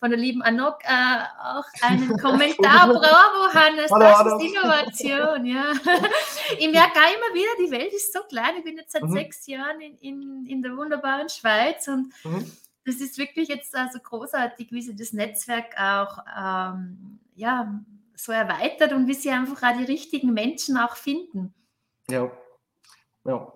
von 0.00 0.10
der 0.10 0.18
lieben 0.18 0.42
Anok 0.42 0.78
äh, 0.82 1.22
auch 1.42 1.64
einen 1.82 2.18
Kommentar. 2.20 2.88
Bravo, 2.88 3.54
Hannes, 3.54 3.90
das 3.90 4.26
ist 4.26 4.54
Innovation, 4.54 5.46
ja. 5.46 5.72
Ich 6.58 6.70
merke 6.70 6.98
auch 6.98 7.14
immer 7.16 7.34
wieder, 7.34 7.64
die 7.66 7.70
Welt 7.70 7.92
ist 7.92 8.12
so 8.12 8.20
klein. 8.28 8.56
Ich 8.58 8.64
bin 8.64 8.76
jetzt 8.76 8.92
seit 8.92 9.02
Mhm. 9.04 9.12
sechs 9.12 9.46
Jahren 9.46 9.80
in, 9.80 9.96
in, 9.98 10.46
in 10.46 10.62
der 10.62 10.76
wunderbaren 10.76 11.28
Schweiz 11.28 11.88
und 11.88 12.12
Mhm. 12.24 12.50
Das 12.84 12.96
ist 12.96 13.18
wirklich 13.18 13.48
jetzt 13.48 13.74
also 13.74 13.98
großartig, 13.98 14.70
wie 14.70 14.82
sie 14.82 14.94
das 14.94 15.12
Netzwerk 15.12 15.78
auch 15.78 16.18
ähm, 16.36 17.18
ja, 17.34 17.80
so 18.16 18.32
erweitert 18.32 18.92
und 18.92 19.06
wie 19.06 19.14
sie 19.14 19.30
einfach 19.30 19.62
auch 19.62 19.76
die 19.76 19.84
richtigen 19.84 20.32
Menschen 20.32 20.76
auch 20.76 20.96
finden. 20.96 21.54
Ja. 22.08 22.30
ja. 23.24 23.52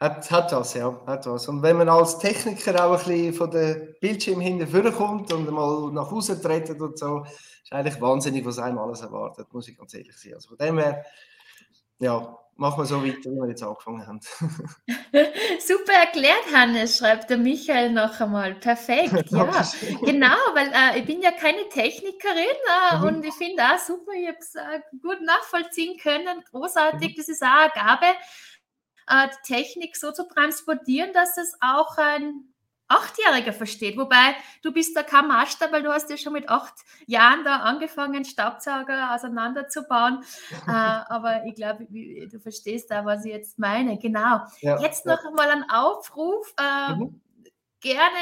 Hat, 0.00 0.28
hat 0.32 0.50
das, 0.50 0.74
ja. 0.74 1.00
Hat 1.06 1.26
das. 1.26 1.46
Und 1.46 1.62
wenn 1.62 1.76
man 1.76 1.88
als 1.88 2.18
Techniker 2.18 2.84
auch 2.84 2.98
ein 2.98 3.06
bisschen 3.06 3.34
von 3.34 3.50
den 3.52 3.94
Bildschirm 4.00 4.40
hinten 4.40 4.92
kommt 4.92 5.32
und 5.32 5.48
mal 5.48 5.92
nach 5.92 6.10
Hause 6.10 6.40
treten 6.40 6.80
und 6.82 6.98
so, 6.98 7.24
ist 7.62 7.72
eigentlich 7.72 8.00
wahnsinnig, 8.00 8.44
was 8.44 8.58
einem 8.58 8.78
alles 8.78 9.02
erwartet, 9.02 9.52
muss 9.52 9.68
ich 9.68 9.78
ganz 9.78 9.94
ehrlich 9.94 10.16
sein. 10.16 10.34
Also 10.34 10.48
von 10.48 10.58
dem 10.58 10.78
her, 10.78 11.04
ja, 12.00 12.36
machen 12.56 12.80
wir 12.80 12.86
so 12.86 13.02
weiter, 13.02 13.30
wie 13.30 13.36
wir 13.36 13.48
jetzt 13.48 13.62
angefangen 13.62 14.06
haben. 14.06 14.20
Super 15.60 15.92
erklärt, 15.92 16.52
Hannes, 16.54 16.98
schreibt 16.98 17.30
der 17.30 17.38
Michael 17.38 17.90
noch 17.92 18.20
einmal. 18.20 18.54
Perfekt, 18.54 19.30
ja. 19.30 19.62
Genau, 20.04 20.36
weil 20.54 20.70
äh, 20.72 21.00
ich 21.00 21.06
bin 21.06 21.22
ja 21.22 21.30
keine 21.32 21.68
Technikerin 21.68 22.36
äh, 22.46 22.96
Mhm. 22.98 23.04
und 23.04 23.24
ich 23.24 23.34
finde 23.34 23.62
auch 23.62 23.78
super, 23.78 24.12
ich 24.12 24.28
habe 24.28 24.38
es 24.38 24.54
äh, 24.54 24.80
gut 25.00 25.20
nachvollziehen 25.22 25.98
können. 25.98 26.38
Mhm. 26.38 26.44
Großartig, 26.50 27.14
das 27.16 27.28
ist 27.28 27.42
auch 27.42 27.46
eine 27.48 27.70
Gabe, 27.74 28.06
äh, 29.08 29.28
die 29.28 29.54
Technik 29.54 29.96
so 29.96 30.12
zu 30.12 30.28
transportieren, 30.28 31.12
dass 31.12 31.36
es 31.38 31.54
auch 31.60 31.96
ein 31.98 32.51
Achtjähriger 32.92 33.52
versteht. 33.52 33.96
Wobei 33.96 34.34
du 34.62 34.72
bist 34.72 34.96
da 34.96 35.02
kein 35.02 35.28
Master, 35.28 35.72
weil 35.72 35.82
du 35.82 35.92
hast 35.92 36.10
ja 36.10 36.16
schon 36.16 36.32
mit 36.32 36.48
acht 36.48 36.74
Jahren 37.06 37.44
da 37.44 37.56
angefangen, 37.58 38.24
Staubsauger 38.24 39.14
auseinanderzubauen. 39.14 40.22
äh, 40.66 40.70
aber 40.70 41.44
ich 41.46 41.54
glaube, 41.54 41.86
du 41.86 42.40
verstehst 42.40 42.90
da, 42.90 43.04
was 43.04 43.24
ich 43.24 43.32
jetzt 43.32 43.58
meine. 43.58 43.98
Genau. 43.98 44.40
Ja, 44.60 44.80
Jetzt 44.80 45.06
ja. 45.06 45.14
noch 45.14 45.24
einmal 45.24 45.50
ein 45.50 45.70
Aufruf. 45.70 46.52
Äh, 46.58 46.94
Mhm. 46.94 47.20
Gerne 47.82 48.16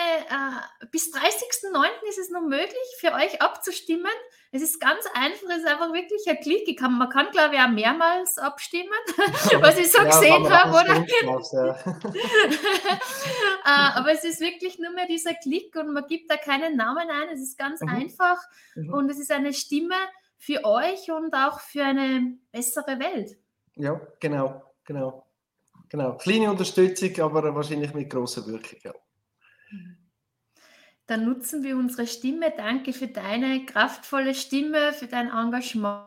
äh, 0.82 0.86
bis 0.90 1.12
30.09. 1.12 1.84
ist 2.08 2.18
es 2.18 2.30
noch 2.30 2.40
möglich, 2.40 2.96
für 2.98 3.12
euch 3.12 3.42
abzustimmen. 3.42 4.10
Es 4.52 4.62
ist 4.62 4.80
ganz 4.80 5.04
einfach, 5.14 5.48
es 5.50 5.58
ist 5.58 5.66
einfach 5.66 5.92
wirklich 5.92 6.22
ein 6.28 6.40
Klick. 6.40 6.78
Kann, 6.78 6.96
man 6.96 7.10
kann, 7.10 7.30
glaube 7.30 7.54
ich, 7.56 7.60
auch 7.60 7.68
mehrmals 7.68 8.38
abstimmen, 8.38 8.88
was 9.60 9.78
ich 9.78 9.92
so 9.92 9.98
Ja, 9.98 10.04
gesehen 10.04 10.50
habe, 10.50 10.70
oder? 10.70 10.94
fünfmal, 10.96 11.42
ja. 11.52 11.76
äh, 13.64 13.98
aber 13.98 14.12
es 14.12 14.24
ist 14.24 14.40
wirklich 14.40 14.78
nur 14.78 14.92
mehr 14.92 15.06
dieser 15.06 15.34
Klick 15.34 15.76
und 15.76 15.92
man 15.92 16.06
gibt 16.06 16.30
da 16.30 16.36
keinen 16.36 16.76
Namen 16.76 17.08
ein. 17.10 17.28
Es 17.28 17.40
ist 17.40 17.58
ganz 17.58 17.80
Mhm. 17.82 17.88
einfach 17.90 18.38
Mhm. 18.76 18.92
und 18.94 19.10
es 19.10 19.18
ist 19.18 19.30
eine 19.30 19.52
Stimme 19.52 19.94
für 20.38 20.64
euch 20.64 21.10
und 21.10 21.34
auch 21.34 21.60
für 21.60 21.84
eine 21.84 22.38
bessere 22.50 22.98
Welt. 22.98 23.36
Ja, 23.76 24.00
genau, 24.20 24.62
genau. 24.84 25.26
Genau. 25.90 26.16
Kleine 26.16 26.50
Unterstützung, 26.50 27.20
aber 27.20 27.54
wahrscheinlich 27.54 27.92
mit 27.94 28.08
großer 28.10 28.46
Wirkung. 28.46 28.78
Ja. 28.84 28.92
Dann 31.10 31.24
nutzen 31.24 31.64
wir 31.64 31.76
unsere 31.76 32.06
Stimme. 32.06 32.52
Danke 32.56 32.92
für 32.92 33.08
deine 33.08 33.66
kraftvolle 33.66 34.32
Stimme, 34.32 34.92
für 34.92 35.08
dein 35.08 35.28
Engagement. 35.28 36.06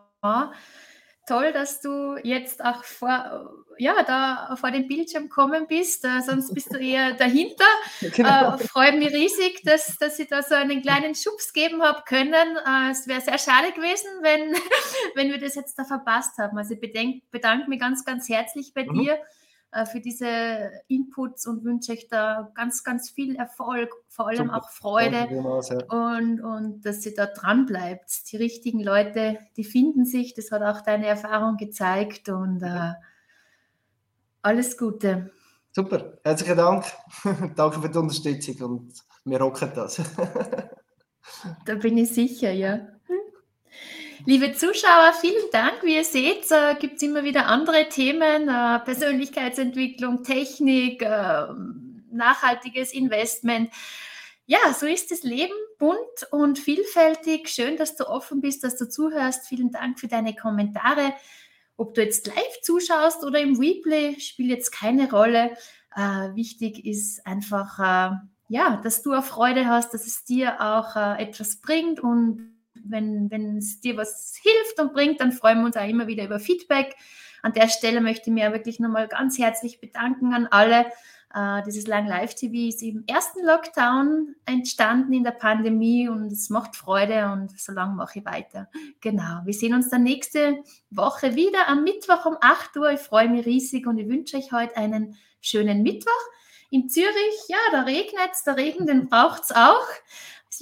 Toll, 1.27 1.51
dass 1.53 1.81
du 1.81 2.17
jetzt 2.23 2.63
auch 2.63 2.83
vor, 2.85 3.49
ja, 3.77 4.03
da 4.03 4.55
vor 4.55 4.71
dem 4.71 4.87
Bildschirm 4.87 5.27
kommen 5.29 5.67
bist. 5.67 6.05
Äh, 6.05 6.21
sonst 6.21 6.53
bist 6.53 6.73
du 6.73 6.77
eher 6.77 7.13
dahinter. 7.17 7.65
Genau. 8.01 8.55
Äh, 8.55 8.57
freut 8.59 8.95
mich 8.97 9.13
riesig, 9.13 9.61
dass, 9.63 9.97
dass 9.97 10.19
ich 10.19 10.27
da 10.29 10.41
so 10.41 10.55
einen 10.55 10.81
kleinen 10.81 11.15
Schubs 11.15 11.51
geben 11.51 11.81
habe 11.81 12.03
können. 12.05 12.57
Äh, 12.65 12.91
es 12.91 13.07
wäre 13.07 13.19
sehr 13.21 13.37
schade 13.37 13.73
gewesen, 13.73 14.07
wenn, 14.21 14.53
wenn 15.15 15.31
wir 15.31 15.39
das 15.39 15.55
jetzt 15.55 15.77
da 15.79 15.83
verpasst 15.83 16.37
haben. 16.37 16.57
Also 16.57 16.75
ich 16.75 16.79
bedenk, 16.81 17.29
bedanke 17.31 17.69
mich 17.69 17.79
ganz, 17.79 18.05
ganz 18.05 18.29
herzlich 18.29 18.73
bei 18.73 18.85
Mhm. 18.85 18.99
dir 19.01 19.17
für 19.85 19.99
diese 19.99 20.71
Inputs 20.87 21.47
und 21.47 21.63
wünsche 21.63 21.93
euch 21.93 22.07
da 22.07 22.51
ganz, 22.55 22.83
ganz 22.83 23.09
viel 23.09 23.35
Erfolg, 23.35 23.89
vor 24.07 24.27
allem 24.27 24.47
Super. 24.47 24.57
auch 24.57 24.69
Freude 24.69 25.25
vielmals, 25.27 25.69
ja. 25.69 25.77
und, 25.89 26.41
und 26.41 26.81
dass 26.85 27.05
ihr 27.05 27.15
da 27.15 27.25
dran 27.25 27.65
bleibt. 27.65 28.31
Die 28.31 28.37
richtigen 28.37 28.83
Leute, 28.83 29.39
die 29.57 29.63
finden 29.63 30.05
sich. 30.05 30.33
Das 30.33 30.51
hat 30.51 30.61
auch 30.61 30.81
deine 30.81 31.07
Erfahrung 31.07 31.57
gezeigt 31.57 32.29
und 32.29 32.61
äh, 32.61 32.93
alles 34.41 34.77
Gute. 34.77 35.31
Super, 35.71 36.19
herzlichen 36.23 36.57
Dank. 36.57 36.85
Danke 37.55 37.81
für 37.81 37.89
die 37.89 37.97
Unterstützung 37.97 38.61
und 38.61 38.93
wir 39.25 39.41
rocken 39.41 39.71
das. 39.75 40.01
Da 41.65 41.75
bin 41.75 41.97
ich 41.97 42.13
sicher, 42.13 42.51
ja. 42.51 42.87
Liebe 44.25 44.53
Zuschauer, 44.53 45.11
vielen 45.19 45.49
Dank. 45.51 45.83
Wie 45.83 45.95
ihr 45.95 46.05
seht, 46.05 46.49
äh, 46.49 46.75
gibt 46.79 46.95
es 46.95 47.01
immer 47.01 47.25
wieder 47.25 47.47
andere 47.47 47.89
Themen, 47.89 48.47
äh, 48.47 48.79
Persönlichkeitsentwicklung, 48.79 50.23
Technik, 50.23 51.01
äh, 51.01 51.47
nachhaltiges 52.09 52.93
Investment. 52.93 53.69
Ja, 54.45 54.73
so 54.73 54.85
ist 54.85 55.11
das 55.11 55.23
Leben 55.23 55.53
bunt 55.77 56.31
und 56.31 56.57
vielfältig. 56.57 57.49
Schön, 57.49 57.75
dass 57.75 57.97
du 57.97 58.07
offen 58.07 58.39
bist, 58.39 58.63
dass 58.63 58.77
du 58.77 58.87
zuhörst. 58.87 59.45
Vielen 59.45 59.71
Dank 59.71 59.99
für 59.99 60.07
deine 60.07 60.33
Kommentare. 60.33 61.13
Ob 61.75 61.93
du 61.93 62.01
jetzt 62.01 62.27
live 62.27 62.61
zuschaust 62.61 63.25
oder 63.25 63.41
im 63.41 63.59
Replay, 63.59 64.17
spielt 64.21 64.51
jetzt 64.51 64.71
keine 64.71 65.11
Rolle. 65.11 65.57
Äh, 65.97 66.33
wichtig 66.33 66.85
ist 66.85 67.25
einfach, 67.27 67.77
äh, 67.77 68.15
ja, 68.47 68.79
dass 68.83 69.01
du 69.01 69.13
auch 69.13 69.25
Freude 69.25 69.67
hast, 69.67 69.93
dass 69.93 70.07
es 70.07 70.23
dir 70.23 70.61
auch 70.61 70.95
äh, 70.95 71.21
etwas 71.21 71.57
bringt 71.57 71.99
und 71.99 72.52
wenn, 72.83 73.29
wenn 73.31 73.57
es 73.57 73.79
dir 73.79 73.97
was 73.97 74.35
hilft 74.41 74.79
und 74.79 74.93
bringt, 74.93 75.19
dann 75.21 75.31
freuen 75.31 75.59
wir 75.59 75.65
uns 75.65 75.77
auch 75.77 75.87
immer 75.87 76.07
wieder 76.07 76.25
über 76.25 76.39
Feedback. 76.39 76.95
An 77.41 77.53
der 77.53 77.67
Stelle 77.67 78.01
möchte 78.01 78.29
ich 78.29 78.33
mir 78.33 78.51
wirklich 78.53 78.79
nochmal 78.79 79.07
ganz 79.07 79.37
herzlich 79.37 79.81
bedanken 79.81 80.33
an 80.33 80.47
alle. 80.49 80.85
Äh, 81.33 81.63
dieses 81.63 81.87
Lang 81.87 82.07
Live 82.07 82.35
TV 82.35 82.69
ist 82.69 82.83
im 82.83 83.03
ersten 83.07 83.43
Lockdown 83.43 84.35
entstanden 84.45 85.13
in 85.13 85.23
der 85.23 85.31
Pandemie 85.31 86.07
und 86.07 86.31
es 86.31 86.49
macht 86.49 86.75
Freude 86.75 87.31
und 87.31 87.59
so 87.59 87.71
lange 87.71 87.95
mache 87.95 88.19
ich 88.19 88.25
weiter. 88.25 88.69
Genau, 89.01 89.41
wir 89.43 89.53
sehen 89.53 89.73
uns 89.73 89.89
dann 89.89 90.03
nächste 90.03 90.63
Woche 90.91 91.35
wieder 91.35 91.67
am 91.67 91.83
Mittwoch 91.83 92.25
um 92.25 92.37
8 92.39 92.77
Uhr. 92.77 92.91
Ich 92.91 92.99
freue 92.99 93.29
mich 93.29 93.45
riesig 93.45 93.87
und 93.87 93.97
ich 93.97 94.07
wünsche 94.07 94.37
euch 94.37 94.51
heute 94.51 94.77
einen 94.77 95.17
schönen 95.41 95.81
Mittwoch. 95.81 96.11
In 96.69 96.87
Zürich, 96.89 97.47
ja, 97.47 97.57
da 97.71 97.81
regnet 97.81 98.31
es, 98.31 98.43
der 98.43 98.57
Regen, 98.57 98.85
den 98.85 99.09
braucht 99.09 99.43
es 99.43 99.51
auch. 99.51 99.87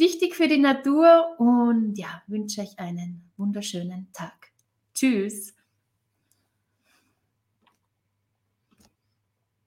Wichtig 0.02 0.36
für 0.36 0.48
die 0.48 0.58
Natur 0.58 1.28
und 1.38 1.94
ja, 1.96 2.24
wünsche 2.26 2.62
euch 2.62 2.80
einen 2.80 3.32
wunderschönen 3.38 4.12
Tag. 4.12 4.48
Tschüss. 4.96 5.54